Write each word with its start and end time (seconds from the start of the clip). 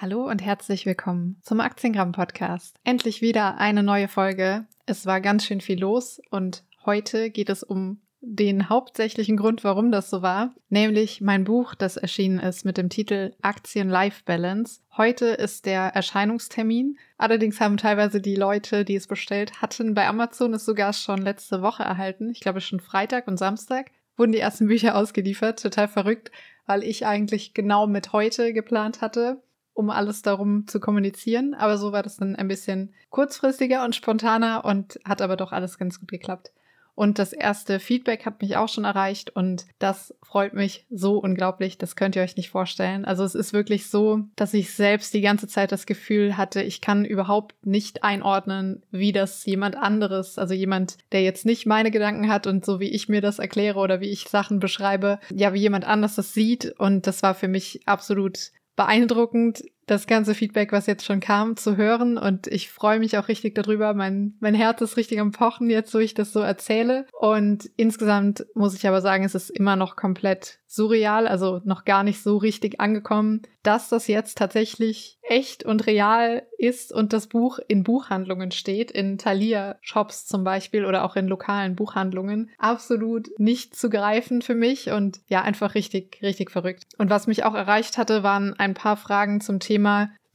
Hallo 0.00 0.28
und 0.28 0.40
herzlich 0.40 0.86
willkommen 0.86 1.40
zum 1.42 1.58
Aktiengramm 1.58 2.12
Podcast. 2.12 2.76
Endlich 2.84 3.20
wieder 3.20 3.58
eine 3.58 3.82
neue 3.82 4.06
Folge. 4.06 4.64
Es 4.86 5.06
war 5.06 5.20
ganz 5.20 5.44
schön 5.44 5.60
viel 5.60 5.80
los 5.80 6.20
und 6.30 6.62
heute 6.86 7.30
geht 7.30 7.50
es 7.50 7.64
um 7.64 8.00
den 8.20 8.68
hauptsächlichen 8.68 9.36
Grund, 9.36 9.64
warum 9.64 9.90
das 9.90 10.08
so 10.08 10.22
war, 10.22 10.54
nämlich 10.68 11.20
mein 11.20 11.42
Buch, 11.42 11.74
das 11.74 11.96
erschienen 11.96 12.38
ist 12.38 12.64
mit 12.64 12.76
dem 12.76 12.90
Titel 12.90 13.34
Aktien 13.42 13.88
Life 13.88 14.22
Balance. 14.24 14.82
Heute 14.96 15.26
ist 15.26 15.66
der 15.66 15.80
Erscheinungstermin. 15.96 16.96
Allerdings 17.16 17.60
haben 17.60 17.76
teilweise 17.76 18.20
die 18.20 18.36
Leute, 18.36 18.84
die 18.84 18.94
es 18.94 19.08
bestellt 19.08 19.60
hatten, 19.60 19.94
bei 19.94 20.06
Amazon 20.06 20.54
es 20.54 20.64
sogar 20.64 20.92
schon 20.92 21.22
letzte 21.22 21.60
Woche 21.60 21.82
erhalten. 21.82 22.30
Ich 22.30 22.38
glaube 22.38 22.60
schon 22.60 22.78
Freitag 22.78 23.26
und 23.26 23.36
Samstag 23.36 23.90
wurden 24.16 24.30
die 24.30 24.38
ersten 24.38 24.68
Bücher 24.68 24.94
ausgeliefert. 24.94 25.60
Total 25.60 25.88
verrückt, 25.88 26.30
weil 26.66 26.84
ich 26.84 27.04
eigentlich 27.04 27.52
genau 27.52 27.88
mit 27.88 28.12
heute 28.12 28.52
geplant 28.52 29.00
hatte 29.00 29.42
um 29.78 29.90
alles 29.90 30.22
darum 30.22 30.66
zu 30.66 30.80
kommunizieren. 30.80 31.54
Aber 31.54 31.78
so 31.78 31.92
war 31.92 32.02
das 32.02 32.16
dann 32.16 32.34
ein 32.34 32.48
bisschen 32.48 32.92
kurzfristiger 33.10 33.84
und 33.84 33.94
spontaner 33.94 34.64
und 34.64 34.98
hat 35.04 35.22
aber 35.22 35.36
doch 35.36 35.52
alles 35.52 35.78
ganz 35.78 36.00
gut 36.00 36.10
geklappt. 36.10 36.50
Und 36.96 37.20
das 37.20 37.32
erste 37.32 37.78
Feedback 37.78 38.26
hat 38.26 38.42
mich 38.42 38.56
auch 38.56 38.68
schon 38.68 38.82
erreicht 38.82 39.30
und 39.30 39.66
das 39.78 40.12
freut 40.20 40.52
mich 40.52 40.84
so 40.90 41.18
unglaublich. 41.18 41.78
Das 41.78 41.94
könnt 41.94 42.16
ihr 42.16 42.22
euch 42.22 42.36
nicht 42.36 42.50
vorstellen. 42.50 43.04
Also 43.04 43.22
es 43.22 43.36
ist 43.36 43.52
wirklich 43.52 43.88
so, 43.88 44.22
dass 44.34 44.52
ich 44.52 44.74
selbst 44.74 45.14
die 45.14 45.20
ganze 45.20 45.46
Zeit 45.46 45.70
das 45.70 45.86
Gefühl 45.86 46.36
hatte, 46.36 46.60
ich 46.60 46.80
kann 46.80 47.04
überhaupt 47.04 47.54
nicht 47.64 48.02
einordnen, 48.02 48.82
wie 48.90 49.12
das 49.12 49.46
jemand 49.46 49.76
anderes, 49.76 50.38
also 50.38 50.54
jemand, 50.54 50.98
der 51.12 51.22
jetzt 51.22 51.46
nicht 51.46 51.66
meine 51.66 51.92
Gedanken 51.92 52.28
hat 52.28 52.48
und 52.48 52.64
so 52.64 52.80
wie 52.80 52.90
ich 52.90 53.08
mir 53.08 53.20
das 53.20 53.38
erkläre 53.38 53.78
oder 53.78 54.00
wie 54.00 54.10
ich 54.10 54.28
Sachen 54.28 54.58
beschreibe, 54.58 55.20
ja, 55.32 55.54
wie 55.54 55.60
jemand 55.60 55.86
anders 55.86 56.16
das 56.16 56.34
sieht. 56.34 56.74
Und 56.80 57.06
das 57.06 57.22
war 57.22 57.36
für 57.36 57.46
mich 57.46 57.82
absolut 57.86 58.50
beeindruckend, 58.78 59.64
das 59.90 60.06
ganze 60.06 60.34
Feedback, 60.34 60.72
was 60.72 60.86
jetzt 60.86 61.04
schon 61.04 61.20
kam, 61.20 61.56
zu 61.56 61.76
hören. 61.76 62.18
Und 62.18 62.46
ich 62.46 62.70
freue 62.70 62.98
mich 62.98 63.18
auch 63.18 63.28
richtig 63.28 63.54
darüber. 63.54 63.94
Mein, 63.94 64.34
mein 64.40 64.54
Herz 64.54 64.80
ist 64.80 64.96
richtig 64.96 65.20
am 65.20 65.32
Pochen 65.32 65.70
jetzt, 65.70 65.94
wo 65.94 65.98
ich 65.98 66.14
das 66.14 66.32
so 66.32 66.40
erzähle. 66.40 67.06
Und 67.18 67.70
insgesamt 67.76 68.46
muss 68.54 68.74
ich 68.74 68.86
aber 68.86 69.00
sagen, 69.00 69.24
es 69.24 69.34
ist 69.34 69.50
immer 69.50 69.76
noch 69.76 69.96
komplett 69.96 70.58
surreal, 70.68 71.26
also 71.26 71.62
noch 71.64 71.84
gar 71.84 72.04
nicht 72.04 72.22
so 72.22 72.36
richtig 72.36 72.78
angekommen, 72.78 73.42
dass 73.62 73.88
das 73.88 74.06
jetzt 74.06 74.38
tatsächlich 74.38 75.18
echt 75.22 75.64
und 75.64 75.86
real 75.86 76.42
ist 76.58 76.92
und 76.92 77.12
das 77.12 77.26
Buch 77.26 77.58
in 77.68 77.82
Buchhandlungen 77.82 78.50
steht, 78.50 78.90
in 78.90 79.18
Thalia-Shops 79.18 80.26
zum 80.26 80.44
Beispiel 80.44 80.84
oder 80.84 81.04
auch 81.04 81.16
in 81.16 81.26
lokalen 81.26 81.74
Buchhandlungen. 81.74 82.50
Absolut 82.58 83.28
nicht 83.38 83.74
zu 83.76 83.88
greifen 83.90 84.42
für 84.42 84.54
mich 84.54 84.90
und 84.90 85.20
ja, 85.28 85.42
einfach 85.42 85.74
richtig, 85.74 86.18
richtig 86.22 86.50
verrückt. 86.50 86.84
Und 86.98 87.10
was 87.10 87.26
mich 87.26 87.44
auch 87.44 87.54
erreicht 87.54 87.96
hatte, 87.98 88.22
waren 88.22 88.54
ein 88.54 88.74
paar 88.74 88.96
Fragen 88.96 89.40
zum 89.40 89.60
Thema 89.60 89.77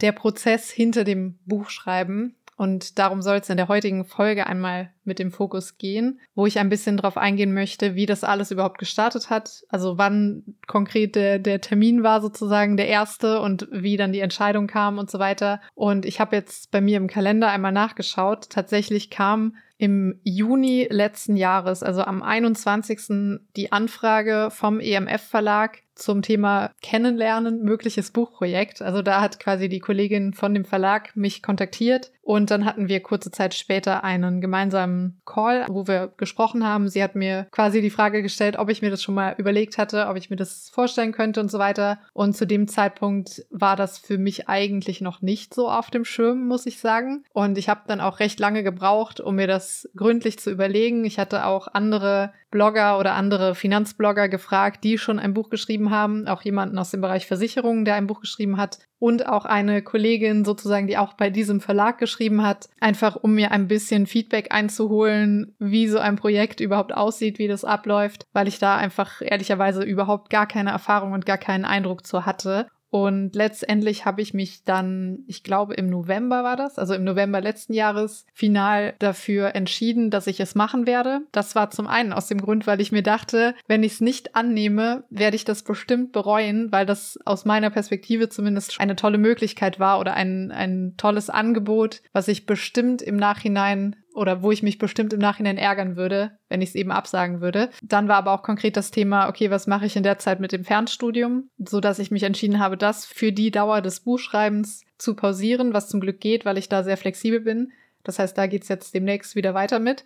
der 0.01 0.11
Prozess 0.11 0.69
hinter 0.69 1.03
dem 1.03 1.39
Buchschreiben. 1.45 2.35
Und 2.55 2.99
darum 2.99 3.21
soll 3.21 3.37
es 3.37 3.49
in 3.49 3.57
der 3.57 3.67
heutigen 3.67 4.05
Folge 4.05 4.45
einmal 4.45 4.91
mit 5.03 5.17
dem 5.17 5.31
Fokus 5.31 5.77
gehen, 5.77 6.19
wo 6.35 6.45
ich 6.45 6.59
ein 6.59 6.69
bisschen 6.69 6.97
darauf 6.97 7.17
eingehen 7.17 7.53
möchte, 7.53 7.95
wie 7.95 8.05
das 8.05 8.23
alles 8.23 8.51
überhaupt 8.51 8.77
gestartet 8.77 9.29
hat. 9.29 9.63
Also 9.69 9.97
wann 9.97 10.55
konkret 10.67 11.15
der, 11.15 11.39
der 11.39 11.61
Termin 11.61 12.03
war 12.03 12.21
sozusagen 12.21 12.77
der 12.77 12.87
erste 12.87 13.41
und 13.41 13.67
wie 13.71 13.97
dann 13.97 14.13
die 14.13 14.19
Entscheidung 14.19 14.67
kam 14.67 14.99
und 14.99 15.09
so 15.09 15.17
weiter. 15.17 15.61
Und 15.73 16.05
ich 16.05 16.19
habe 16.19 16.35
jetzt 16.35 16.69
bei 16.69 16.79
mir 16.79 16.97
im 16.97 17.07
Kalender 17.07 17.49
einmal 17.49 17.71
nachgeschaut. 17.71 18.49
Tatsächlich 18.49 19.09
kam 19.09 19.55
im 19.83 20.17
Juni 20.23 20.87
letzten 20.89 21.35
Jahres, 21.35 21.83
also 21.83 22.03
am 22.03 22.23
21. 22.23 23.41
die 23.57 23.73
Anfrage 23.73 24.47
vom 24.49 24.79
EMF 24.79 25.21
Verlag 25.21 25.79
zum 25.95 26.21
Thema 26.21 26.71
Kennenlernen, 26.81 27.63
mögliches 27.63 28.11
Buchprojekt. 28.11 28.81
Also 28.81 29.01
da 29.01 29.21
hat 29.21 29.39
quasi 29.39 29.69
die 29.69 29.79
Kollegin 29.79 30.33
von 30.33 30.53
dem 30.53 30.65
Verlag 30.65 31.15
mich 31.15 31.43
kontaktiert 31.43 32.11
und 32.21 32.51
dann 32.51 32.65
hatten 32.65 32.87
wir 32.87 33.01
kurze 33.01 33.31
Zeit 33.31 33.53
später 33.53 34.03
einen 34.03 34.39
gemeinsamen 34.39 35.21
Call, 35.25 35.65
wo 35.69 35.87
wir 35.87 36.13
gesprochen 36.17 36.65
haben. 36.65 36.87
Sie 36.87 37.03
hat 37.03 37.15
mir 37.15 37.47
quasi 37.51 37.81
die 37.81 37.89
Frage 37.89 38.21
gestellt, 38.21 38.57
ob 38.57 38.69
ich 38.69 38.81
mir 38.81 38.89
das 38.89 39.03
schon 39.03 39.15
mal 39.15 39.35
überlegt 39.37 39.77
hatte, 39.77 40.07
ob 40.07 40.15
ich 40.15 40.29
mir 40.29 40.37
das 40.37 40.69
vorstellen 40.69 41.11
könnte 41.11 41.41
und 41.41 41.51
so 41.51 41.59
weiter. 41.59 41.99
Und 42.13 42.35
zu 42.35 42.47
dem 42.47 42.67
Zeitpunkt 42.67 43.45
war 43.49 43.75
das 43.75 43.97
für 43.97 44.17
mich 44.17 44.47
eigentlich 44.47 45.01
noch 45.01 45.21
nicht 45.21 45.53
so 45.53 45.69
auf 45.69 45.91
dem 45.91 46.05
Schirm, 46.05 46.47
muss 46.47 46.65
ich 46.65 46.79
sagen. 46.79 47.25
Und 47.33 47.57
ich 47.57 47.67
habe 47.67 47.81
dann 47.87 47.99
auch 47.99 48.19
recht 48.19 48.39
lange 48.39 48.63
gebraucht, 48.63 49.19
um 49.19 49.35
mir 49.35 49.47
das 49.47 49.72
gründlich 49.95 50.39
zu 50.39 50.51
überlegen. 50.51 51.05
Ich 51.05 51.19
hatte 51.19 51.45
auch 51.45 51.67
andere 51.67 52.33
Blogger 52.51 52.99
oder 52.99 53.13
andere 53.15 53.55
Finanzblogger 53.55 54.29
gefragt, 54.29 54.83
die 54.83 54.97
schon 54.97 55.19
ein 55.19 55.33
Buch 55.33 55.49
geschrieben 55.49 55.89
haben, 55.89 56.27
auch 56.27 56.41
jemanden 56.43 56.77
aus 56.77 56.91
dem 56.91 57.01
Bereich 57.01 57.25
Versicherungen, 57.25 57.85
der 57.85 57.95
ein 57.95 58.07
Buch 58.07 58.21
geschrieben 58.21 58.57
hat 58.57 58.79
und 58.99 59.27
auch 59.27 59.45
eine 59.45 59.81
Kollegin 59.81 60.45
sozusagen, 60.45 60.87
die 60.87 60.97
auch 60.97 61.13
bei 61.13 61.29
diesem 61.29 61.61
Verlag 61.61 61.97
geschrieben 61.97 62.43
hat, 62.43 62.69
einfach 62.79 63.15
um 63.15 63.33
mir 63.33 63.51
ein 63.51 63.67
bisschen 63.67 64.05
Feedback 64.05 64.53
einzuholen, 64.53 65.55
wie 65.59 65.87
so 65.87 65.99
ein 65.99 66.15
Projekt 66.15 66.59
überhaupt 66.59 66.93
aussieht, 66.93 67.39
wie 67.39 67.47
das 67.47 67.65
abläuft, 67.65 68.25
weil 68.33 68.47
ich 68.47 68.59
da 68.59 68.77
einfach 68.77 69.21
ehrlicherweise 69.21 69.83
überhaupt 69.83 70.29
gar 70.29 70.47
keine 70.47 70.69
Erfahrung 70.69 71.13
und 71.13 71.25
gar 71.25 71.37
keinen 71.37 71.65
Eindruck 71.65 72.05
zu 72.05 72.25
hatte. 72.25 72.67
Und 72.93 73.33
letztendlich 73.33 74.05
habe 74.05 74.21
ich 74.21 74.35
mich 74.35 74.65
dann, 74.65 75.23
ich 75.25 75.41
glaube 75.41 75.73
im 75.73 75.87
November 75.87 76.43
war 76.43 76.55
das, 76.55 76.77
also 76.77 76.93
im 76.93 77.03
November 77.03 77.41
letzten 77.41 77.73
Jahres, 77.73 78.27
final 78.35 78.93
dafür 78.99 79.55
entschieden, 79.55 80.11
dass 80.11 80.27
ich 80.27 80.39
es 80.39 80.53
machen 80.53 80.85
werde. 80.85 81.21
Das 81.31 81.55
war 81.55 81.71
zum 81.71 81.87
einen 81.87 82.13
aus 82.13 82.27
dem 82.27 82.39
Grund, 82.39 82.67
weil 82.67 82.79
ich 82.81 82.91
mir 82.91 83.01
dachte, 83.01 83.55
wenn 83.67 83.81
ich 83.81 83.93
es 83.93 84.01
nicht 84.01 84.35
annehme, 84.35 85.05
werde 85.09 85.35
ich 85.35 85.43
das 85.43 85.63
bestimmt 85.63 86.11
bereuen, 86.11 86.71
weil 86.71 86.85
das 86.85 87.17
aus 87.25 87.45
meiner 87.45 87.71
Perspektive 87.71 88.29
zumindest 88.29 88.79
eine 88.79 88.95
tolle 88.95 89.17
Möglichkeit 89.17 89.79
war 89.79 89.99
oder 89.99 90.13
ein, 90.13 90.51
ein 90.51 90.93
tolles 90.95 91.31
Angebot, 91.31 92.03
was 92.11 92.27
ich 92.27 92.45
bestimmt 92.45 93.01
im 93.01 93.15
Nachhinein 93.15 93.95
oder 94.13 94.43
wo 94.43 94.51
ich 94.51 94.63
mich 94.63 94.77
bestimmt 94.77 95.13
im 95.13 95.19
Nachhinein 95.19 95.57
ärgern 95.57 95.95
würde, 95.95 96.37
wenn 96.49 96.61
ich 96.61 96.69
es 96.69 96.75
eben 96.75 96.91
absagen 96.91 97.41
würde. 97.41 97.69
Dann 97.81 98.07
war 98.07 98.17
aber 98.17 98.31
auch 98.31 98.43
konkret 98.43 98.77
das 98.77 98.91
Thema, 98.91 99.27
okay, 99.27 99.49
was 99.49 99.67
mache 99.67 99.85
ich 99.85 99.95
in 99.95 100.03
der 100.03 100.19
Zeit 100.19 100.39
mit 100.39 100.51
dem 100.51 100.63
Fernstudium, 100.63 101.49
so 101.57 101.79
dass 101.79 101.99
ich 101.99 102.11
mich 102.11 102.23
entschieden 102.23 102.59
habe, 102.59 102.77
das 102.77 103.05
für 103.05 103.31
die 103.31 103.51
Dauer 103.51 103.81
des 103.81 104.01
Buchschreibens 104.01 104.83
zu 104.97 105.15
pausieren, 105.15 105.73
was 105.73 105.89
zum 105.89 105.99
Glück 105.99 106.19
geht, 106.19 106.45
weil 106.45 106.57
ich 106.57 106.69
da 106.69 106.83
sehr 106.83 106.97
flexibel 106.97 107.39
bin. 107.39 107.71
Das 108.03 108.19
heißt, 108.19 108.37
da 108.37 108.47
geht's 108.47 108.67
jetzt 108.67 108.93
demnächst 108.93 109.35
wieder 109.35 109.53
weiter 109.53 109.79
mit. 109.79 110.03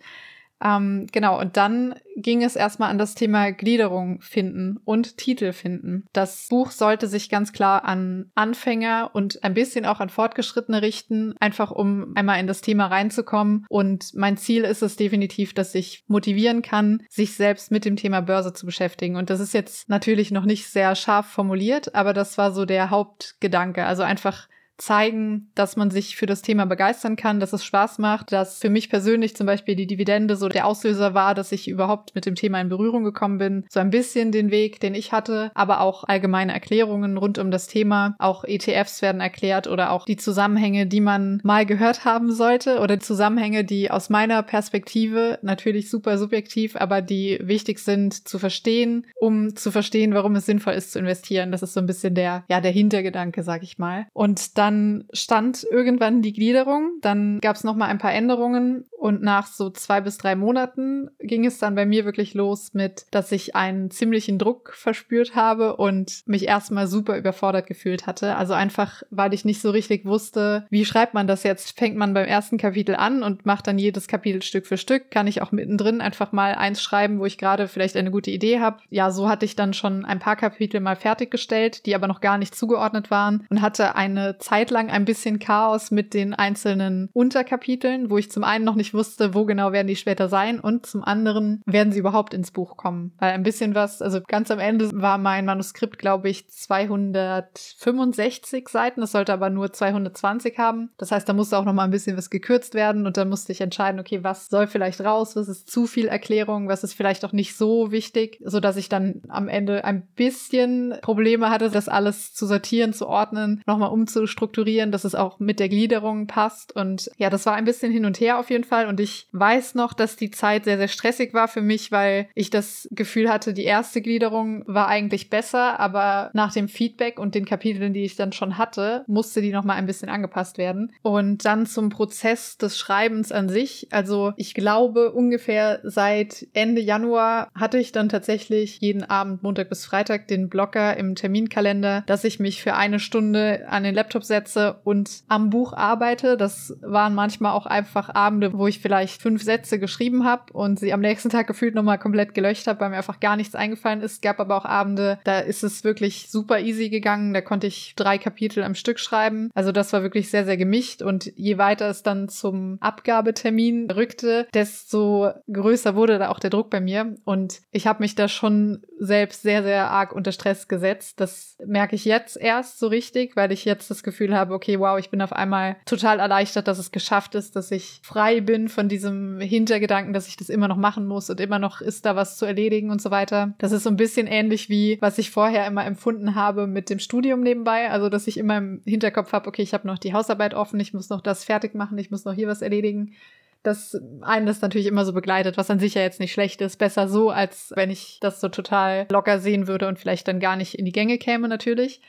Ähm, 0.62 1.06
genau, 1.12 1.40
und 1.40 1.56
dann 1.56 1.94
ging 2.16 2.42
es 2.42 2.56
erstmal 2.56 2.90
an 2.90 2.98
das 2.98 3.14
Thema 3.14 3.52
Gliederung 3.52 4.20
finden 4.20 4.78
und 4.84 5.16
Titel 5.16 5.52
finden. 5.52 6.04
Das 6.12 6.48
Buch 6.48 6.72
sollte 6.72 7.06
sich 7.06 7.28
ganz 7.28 7.52
klar 7.52 7.84
an 7.84 8.30
Anfänger 8.34 9.10
und 9.12 9.44
ein 9.44 9.54
bisschen 9.54 9.86
auch 9.86 10.00
an 10.00 10.08
Fortgeschrittene 10.08 10.82
richten, 10.82 11.34
einfach 11.38 11.70
um 11.70 12.12
einmal 12.16 12.40
in 12.40 12.46
das 12.46 12.60
Thema 12.60 12.86
reinzukommen. 12.86 13.66
Und 13.68 14.14
mein 14.14 14.36
Ziel 14.36 14.64
ist 14.64 14.82
es 14.82 14.96
definitiv, 14.96 15.54
dass 15.54 15.74
ich 15.74 16.04
motivieren 16.08 16.62
kann, 16.62 17.02
sich 17.08 17.34
selbst 17.34 17.70
mit 17.70 17.84
dem 17.84 17.96
Thema 17.96 18.20
Börse 18.20 18.52
zu 18.52 18.66
beschäftigen. 18.66 19.16
Und 19.16 19.30
das 19.30 19.40
ist 19.40 19.54
jetzt 19.54 19.88
natürlich 19.88 20.30
noch 20.30 20.44
nicht 20.44 20.68
sehr 20.68 20.94
scharf 20.96 21.26
formuliert, 21.26 21.94
aber 21.94 22.12
das 22.12 22.36
war 22.36 22.52
so 22.52 22.64
der 22.64 22.90
Hauptgedanke. 22.90 23.84
Also 23.84 24.02
einfach 24.02 24.48
zeigen, 24.78 25.50
dass 25.54 25.76
man 25.76 25.90
sich 25.90 26.16
für 26.16 26.26
das 26.26 26.42
Thema 26.42 26.64
begeistern 26.64 27.16
kann, 27.16 27.40
dass 27.40 27.52
es 27.52 27.64
Spaß 27.64 27.98
macht, 27.98 28.32
dass 28.32 28.60
für 28.60 28.70
mich 28.70 28.88
persönlich 28.88 29.36
zum 29.36 29.46
Beispiel 29.46 29.74
die 29.74 29.88
Dividende 29.88 30.36
so 30.36 30.48
der 30.48 30.66
Auslöser 30.66 31.14
war, 31.14 31.34
dass 31.34 31.52
ich 31.52 31.68
überhaupt 31.68 32.14
mit 32.14 32.26
dem 32.26 32.36
Thema 32.36 32.60
in 32.60 32.68
Berührung 32.68 33.02
gekommen 33.02 33.38
bin. 33.38 33.64
So 33.68 33.80
ein 33.80 33.90
bisschen 33.90 34.30
den 34.30 34.50
Weg, 34.50 34.80
den 34.80 34.94
ich 34.94 35.12
hatte, 35.12 35.50
aber 35.54 35.80
auch 35.80 36.04
allgemeine 36.04 36.52
Erklärungen 36.52 37.16
rund 37.16 37.38
um 37.38 37.50
das 37.50 37.66
Thema. 37.66 38.14
Auch 38.18 38.44
ETFs 38.44 39.02
werden 39.02 39.20
erklärt 39.20 39.66
oder 39.66 39.90
auch 39.90 40.04
die 40.04 40.16
Zusammenhänge, 40.16 40.86
die 40.86 41.00
man 41.00 41.40
mal 41.42 41.66
gehört 41.66 42.04
haben 42.04 42.30
sollte 42.30 42.78
oder 42.78 43.00
Zusammenhänge, 43.00 43.64
die 43.64 43.90
aus 43.90 44.10
meiner 44.10 44.42
Perspektive 44.44 45.40
natürlich 45.42 45.90
super 45.90 46.18
subjektiv, 46.18 46.76
aber 46.76 47.02
die 47.02 47.38
wichtig 47.42 47.80
sind 47.80 48.28
zu 48.28 48.38
verstehen, 48.38 49.06
um 49.18 49.56
zu 49.56 49.72
verstehen, 49.72 50.14
warum 50.14 50.36
es 50.36 50.46
sinnvoll 50.46 50.74
ist 50.74 50.92
zu 50.92 51.00
investieren. 51.00 51.50
Das 51.50 51.62
ist 51.62 51.74
so 51.74 51.80
ein 51.80 51.86
bisschen 51.86 52.14
der, 52.14 52.44
ja, 52.48 52.60
der 52.60 52.70
Hintergedanke, 52.70 53.42
sag 53.42 53.64
ich 53.64 53.78
mal. 53.78 54.06
Und 54.12 54.56
dann 54.56 54.67
dann 54.68 55.04
stand 55.12 55.66
irgendwann 55.70 56.20
die 56.20 56.34
Gliederung, 56.34 56.98
dann 57.00 57.40
gab 57.40 57.56
es 57.56 57.64
noch 57.64 57.74
mal 57.74 57.86
ein 57.86 57.98
paar 57.98 58.12
Änderungen 58.12 58.84
und 58.98 59.22
nach 59.22 59.46
so 59.46 59.70
zwei 59.70 60.00
bis 60.00 60.18
drei 60.18 60.34
Monaten 60.34 61.10
ging 61.20 61.46
es 61.46 61.58
dann 61.58 61.76
bei 61.76 61.86
mir 61.86 62.04
wirklich 62.04 62.34
los 62.34 62.74
mit, 62.74 63.06
dass 63.12 63.30
ich 63.30 63.54
einen 63.54 63.90
ziemlichen 63.90 64.38
Druck 64.38 64.72
verspürt 64.74 65.36
habe 65.36 65.76
und 65.76 66.22
mich 66.26 66.46
erstmal 66.46 66.88
super 66.88 67.16
überfordert 67.16 67.66
gefühlt 67.66 68.06
hatte. 68.06 68.34
Also 68.34 68.54
einfach, 68.54 69.02
weil 69.10 69.32
ich 69.32 69.44
nicht 69.44 69.60
so 69.60 69.70
richtig 69.70 70.04
wusste, 70.04 70.66
wie 70.70 70.84
schreibt 70.84 71.14
man 71.14 71.28
das 71.28 71.44
jetzt? 71.44 71.78
Fängt 71.78 71.96
man 71.96 72.12
beim 72.12 72.26
ersten 72.26 72.58
Kapitel 72.58 72.96
an 72.96 73.22
und 73.22 73.46
macht 73.46 73.68
dann 73.68 73.78
jedes 73.78 74.08
Kapitel 74.08 74.42
Stück 74.42 74.66
für 74.66 74.76
Stück? 74.76 75.10
Kann 75.10 75.28
ich 75.28 75.42
auch 75.42 75.52
mittendrin 75.52 76.00
einfach 76.00 76.32
mal 76.32 76.54
eins 76.54 76.82
schreiben, 76.82 77.20
wo 77.20 77.26
ich 77.26 77.38
gerade 77.38 77.68
vielleicht 77.68 77.96
eine 77.96 78.10
gute 78.10 78.32
Idee 78.32 78.58
habe? 78.58 78.78
Ja, 78.90 79.12
so 79.12 79.28
hatte 79.28 79.44
ich 79.44 79.54
dann 79.54 79.74
schon 79.74 80.04
ein 80.04 80.18
paar 80.18 80.36
Kapitel 80.36 80.80
mal 80.80 80.96
fertiggestellt, 80.96 81.86
die 81.86 81.94
aber 81.94 82.08
noch 82.08 82.20
gar 82.20 82.36
nicht 82.36 82.54
zugeordnet 82.54 83.12
waren 83.12 83.46
und 83.48 83.62
hatte 83.62 83.94
eine 83.94 84.38
Zeit 84.38 84.70
lang 84.70 84.90
ein 84.90 85.04
bisschen 85.04 85.38
Chaos 85.38 85.92
mit 85.92 86.14
den 86.14 86.34
einzelnen 86.34 87.10
Unterkapiteln, 87.12 88.10
wo 88.10 88.18
ich 88.18 88.30
zum 88.30 88.42
einen 88.42 88.64
noch 88.64 88.74
nicht 88.74 88.87
wusste, 88.94 89.34
wo 89.34 89.44
genau 89.44 89.72
werden 89.72 89.86
die 89.86 89.96
später 89.96 90.28
sein 90.28 90.60
und 90.60 90.86
zum 90.86 91.04
anderen 91.04 91.62
werden 91.66 91.92
sie 91.92 91.98
überhaupt 91.98 92.34
ins 92.34 92.50
Buch 92.50 92.76
kommen. 92.76 93.12
Weil 93.18 93.32
ein 93.32 93.42
bisschen 93.42 93.74
was, 93.74 94.02
also 94.02 94.20
ganz 94.26 94.50
am 94.50 94.58
Ende 94.58 94.90
war 95.00 95.18
mein 95.18 95.44
Manuskript, 95.44 95.98
glaube 95.98 96.28
ich, 96.28 96.48
265 96.48 98.68
Seiten. 98.68 99.00
Das 99.00 99.12
sollte 99.12 99.32
aber 99.32 99.50
nur 99.50 99.72
220 99.72 100.58
haben. 100.58 100.90
Das 100.98 101.12
heißt, 101.12 101.28
da 101.28 101.32
musste 101.32 101.58
auch 101.58 101.64
noch 101.64 101.72
mal 101.72 101.84
ein 101.84 101.90
bisschen 101.90 102.16
was 102.16 102.30
gekürzt 102.30 102.74
werden 102.74 103.06
und 103.06 103.16
dann 103.16 103.28
musste 103.28 103.52
ich 103.52 103.60
entscheiden, 103.60 104.00
okay, 104.00 104.24
was 104.24 104.48
soll 104.48 104.66
vielleicht 104.66 105.00
raus, 105.00 105.36
was 105.36 105.48
ist 105.48 105.70
zu 105.70 105.86
viel 105.86 106.06
Erklärung, 106.06 106.68
was 106.68 106.84
ist 106.84 106.94
vielleicht 106.94 107.24
auch 107.24 107.32
nicht 107.32 107.56
so 107.56 107.90
wichtig, 107.90 108.40
so 108.44 108.60
dass 108.60 108.76
ich 108.76 108.88
dann 108.88 109.22
am 109.28 109.48
Ende 109.48 109.84
ein 109.84 110.06
bisschen 110.16 110.94
Probleme 111.02 111.50
hatte, 111.50 111.70
das 111.70 111.88
alles 111.88 112.34
zu 112.34 112.46
sortieren, 112.46 112.92
zu 112.92 113.06
ordnen, 113.06 113.62
nochmal 113.66 113.90
umzustrukturieren, 113.90 114.92
dass 114.92 115.04
es 115.04 115.14
auch 115.14 115.38
mit 115.38 115.60
der 115.60 115.68
Gliederung 115.68 116.26
passt. 116.26 116.74
Und 116.74 117.10
ja, 117.16 117.30
das 117.30 117.46
war 117.46 117.54
ein 117.54 117.64
bisschen 117.64 117.92
hin 117.92 118.04
und 118.04 118.20
her 118.20 118.38
auf 118.38 118.50
jeden 118.50 118.64
Fall. 118.64 118.77
Und 118.86 119.00
ich 119.00 119.26
weiß 119.32 119.74
noch, 119.74 119.92
dass 119.92 120.16
die 120.16 120.30
Zeit 120.30 120.64
sehr, 120.64 120.78
sehr 120.78 120.88
stressig 120.88 121.34
war 121.34 121.48
für 121.48 121.62
mich, 121.62 121.90
weil 121.90 122.28
ich 122.34 122.50
das 122.50 122.88
Gefühl 122.92 123.28
hatte, 123.30 123.52
die 123.52 123.64
erste 123.64 124.00
Gliederung 124.00 124.62
war 124.66 124.88
eigentlich 124.88 125.30
besser, 125.30 125.80
aber 125.80 126.30
nach 126.32 126.52
dem 126.52 126.68
Feedback 126.68 127.18
und 127.18 127.34
den 127.34 127.44
Kapiteln, 127.44 127.92
die 127.92 128.04
ich 128.04 128.16
dann 128.16 128.32
schon 128.32 128.58
hatte, 128.58 129.04
musste 129.06 129.40
die 129.40 129.52
nochmal 129.52 129.76
ein 129.76 129.86
bisschen 129.86 130.08
angepasst 130.08 130.58
werden. 130.58 130.92
Und 131.02 131.44
dann 131.44 131.66
zum 131.66 131.88
Prozess 131.88 132.58
des 132.58 132.78
Schreibens 132.78 133.32
an 133.32 133.48
sich. 133.48 133.88
Also 133.90 134.32
ich 134.36 134.54
glaube, 134.54 135.12
ungefähr 135.12 135.80
seit 135.82 136.46
Ende 136.52 136.80
Januar 136.80 137.48
hatte 137.54 137.78
ich 137.78 137.92
dann 137.92 138.08
tatsächlich 138.08 138.80
jeden 138.80 139.04
Abend, 139.04 139.42
Montag 139.42 139.68
bis 139.68 139.84
Freitag, 139.84 140.28
den 140.28 140.48
Blocker 140.48 140.96
im 140.96 141.14
Terminkalender, 141.14 142.04
dass 142.06 142.24
ich 142.24 142.38
mich 142.38 142.62
für 142.62 142.74
eine 142.74 143.00
Stunde 143.00 143.66
an 143.68 143.84
den 143.84 143.94
Laptop 143.94 144.24
setze 144.24 144.80
und 144.84 145.22
am 145.28 145.50
Buch 145.50 145.72
arbeite. 145.72 146.36
Das 146.36 146.76
waren 146.82 147.14
manchmal 147.14 147.52
auch 147.52 147.66
einfach 147.66 148.14
Abende, 148.14 148.52
wo 148.52 148.67
ich 148.68 148.80
vielleicht 148.80 149.22
fünf 149.22 149.42
Sätze 149.42 149.78
geschrieben 149.78 150.24
habe 150.24 150.52
und 150.52 150.78
sie 150.78 150.92
am 150.92 151.00
nächsten 151.00 151.30
Tag 151.30 151.46
gefühlt 151.46 151.74
nochmal 151.74 151.98
komplett 151.98 152.34
gelöscht 152.34 152.66
habe, 152.66 152.80
weil 152.80 152.90
mir 152.90 152.96
einfach 152.96 153.20
gar 153.20 153.36
nichts 153.36 153.54
eingefallen 153.54 154.00
ist. 154.00 154.22
Gab 154.22 154.40
aber 154.40 154.56
auch 154.56 154.64
Abende, 154.64 155.18
da 155.24 155.40
ist 155.40 155.64
es 155.64 155.84
wirklich 155.84 156.30
super 156.30 156.60
easy 156.60 156.88
gegangen. 156.88 157.34
Da 157.34 157.40
konnte 157.40 157.66
ich 157.66 157.94
drei 157.96 158.18
Kapitel 158.18 158.62
am 158.62 158.74
Stück 158.74 158.98
schreiben. 158.98 159.50
Also 159.54 159.72
das 159.72 159.92
war 159.92 160.02
wirklich 160.02 160.30
sehr, 160.30 160.44
sehr 160.44 160.56
gemischt. 160.56 161.02
Und 161.02 161.32
je 161.36 161.58
weiter 161.58 161.88
es 161.88 162.02
dann 162.02 162.28
zum 162.28 162.78
Abgabetermin 162.80 163.90
rückte, 163.90 164.46
desto 164.54 165.30
größer 165.52 165.94
wurde 165.94 166.18
da 166.18 166.28
auch 166.28 166.38
der 166.38 166.50
Druck 166.50 166.70
bei 166.70 166.80
mir. 166.80 167.14
Und 167.24 167.60
ich 167.70 167.86
habe 167.86 168.02
mich 168.02 168.14
da 168.14 168.28
schon 168.28 168.82
selbst 168.98 169.42
sehr, 169.42 169.62
sehr 169.62 169.90
arg 169.90 170.12
unter 170.12 170.32
Stress 170.32 170.68
gesetzt. 170.68 171.20
Das 171.20 171.56
merke 171.64 171.94
ich 171.94 172.04
jetzt 172.04 172.36
erst 172.36 172.78
so 172.78 172.88
richtig, 172.88 173.36
weil 173.36 173.52
ich 173.52 173.64
jetzt 173.64 173.90
das 173.90 174.02
Gefühl 174.02 174.36
habe, 174.36 174.54
okay, 174.54 174.78
wow, 174.78 174.98
ich 174.98 175.10
bin 175.10 175.22
auf 175.22 175.32
einmal 175.32 175.76
total 175.86 176.20
erleichtert, 176.20 176.68
dass 176.68 176.78
es 176.78 176.92
geschafft 176.92 177.34
ist, 177.34 177.56
dass 177.56 177.70
ich 177.70 178.00
frei 178.02 178.40
bin 178.40 178.57
von 178.66 178.88
diesem 178.88 179.40
Hintergedanken, 179.40 180.12
dass 180.12 180.26
ich 180.26 180.36
das 180.36 180.48
immer 180.48 180.66
noch 180.66 180.76
machen 180.76 181.06
muss 181.06 181.30
und 181.30 181.38
immer 181.38 181.60
noch 181.60 181.80
ist 181.80 182.04
da 182.04 182.16
was 182.16 182.36
zu 182.36 182.44
erledigen 182.44 182.90
und 182.90 183.00
so 183.00 183.12
weiter. 183.12 183.54
Das 183.58 183.70
ist 183.70 183.84
so 183.84 183.90
ein 183.90 183.96
bisschen 183.96 184.26
ähnlich 184.26 184.68
wie, 184.68 184.98
was 185.00 185.18
ich 185.18 185.30
vorher 185.30 185.64
immer 185.68 185.86
empfunden 185.86 186.34
habe 186.34 186.66
mit 186.66 186.90
dem 186.90 186.98
Studium 186.98 187.40
nebenbei. 187.40 187.90
Also, 187.90 188.08
dass 188.08 188.26
ich 188.26 188.38
immer 188.38 188.58
im 188.58 188.82
Hinterkopf 188.84 189.32
habe, 189.32 189.46
okay, 189.46 189.62
ich 189.62 189.74
habe 189.74 189.86
noch 189.86 189.98
die 189.98 190.12
Hausarbeit 190.12 190.54
offen, 190.54 190.80
ich 190.80 190.92
muss 190.92 191.10
noch 191.10 191.20
das 191.20 191.44
fertig 191.44 191.76
machen, 191.76 191.96
ich 191.98 192.10
muss 192.10 192.24
noch 192.24 192.34
hier 192.34 192.48
was 192.48 192.62
erledigen 192.62 193.14
dass 193.62 193.96
einen 194.20 194.46
das 194.46 194.60
natürlich 194.60 194.86
immer 194.86 195.04
so 195.04 195.12
begleitet, 195.12 195.56
was 195.56 195.70
an 195.70 195.80
sich 195.80 195.94
ja 195.94 196.02
jetzt 196.02 196.20
nicht 196.20 196.32
schlecht 196.32 196.60
ist. 196.60 196.76
Besser 196.76 197.08
so, 197.08 197.30
als 197.30 197.72
wenn 197.74 197.90
ich 197.90 198.18
das 198.20 198.40
so 198.40 198.48
total 198.48 199.06
locker 199.10 199.40
sehen 199.40 199.66
würde 199.66 199.88
und 199.88 199.98
vielleicht 199.98 200.28
dann 200.28 200.40
gar 200.40 200.56
nicht 200.56 200.74
in 200.74 200.84
die 200.84 200.92
Gänge 200.92 201.18
käme, 201.18 201.48
natürlich. 201.48 202.00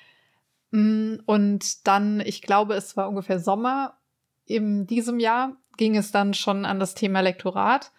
Mm, 0.72 1.16
und 1.25 1.88
dann, 1.88 2.22
ich 2.22 2.42
glaube, 2.42 2.75
es 2.75 2.95
war 2.95 3.10
ungefähr 3.10 3.40
Sommer 3.40 3.98
in 4.45 4.86
diesem 4.88 5.19
Jahr, 5.19 5.57
ging 5.80 5.96
es 5.96 6.12
dann 6.12 6.34
schon 6.34 6.66
an 6.66 6.80
das 6.80 6.94
Thema 6.94 7.22
Lektorat. 7.22 7.92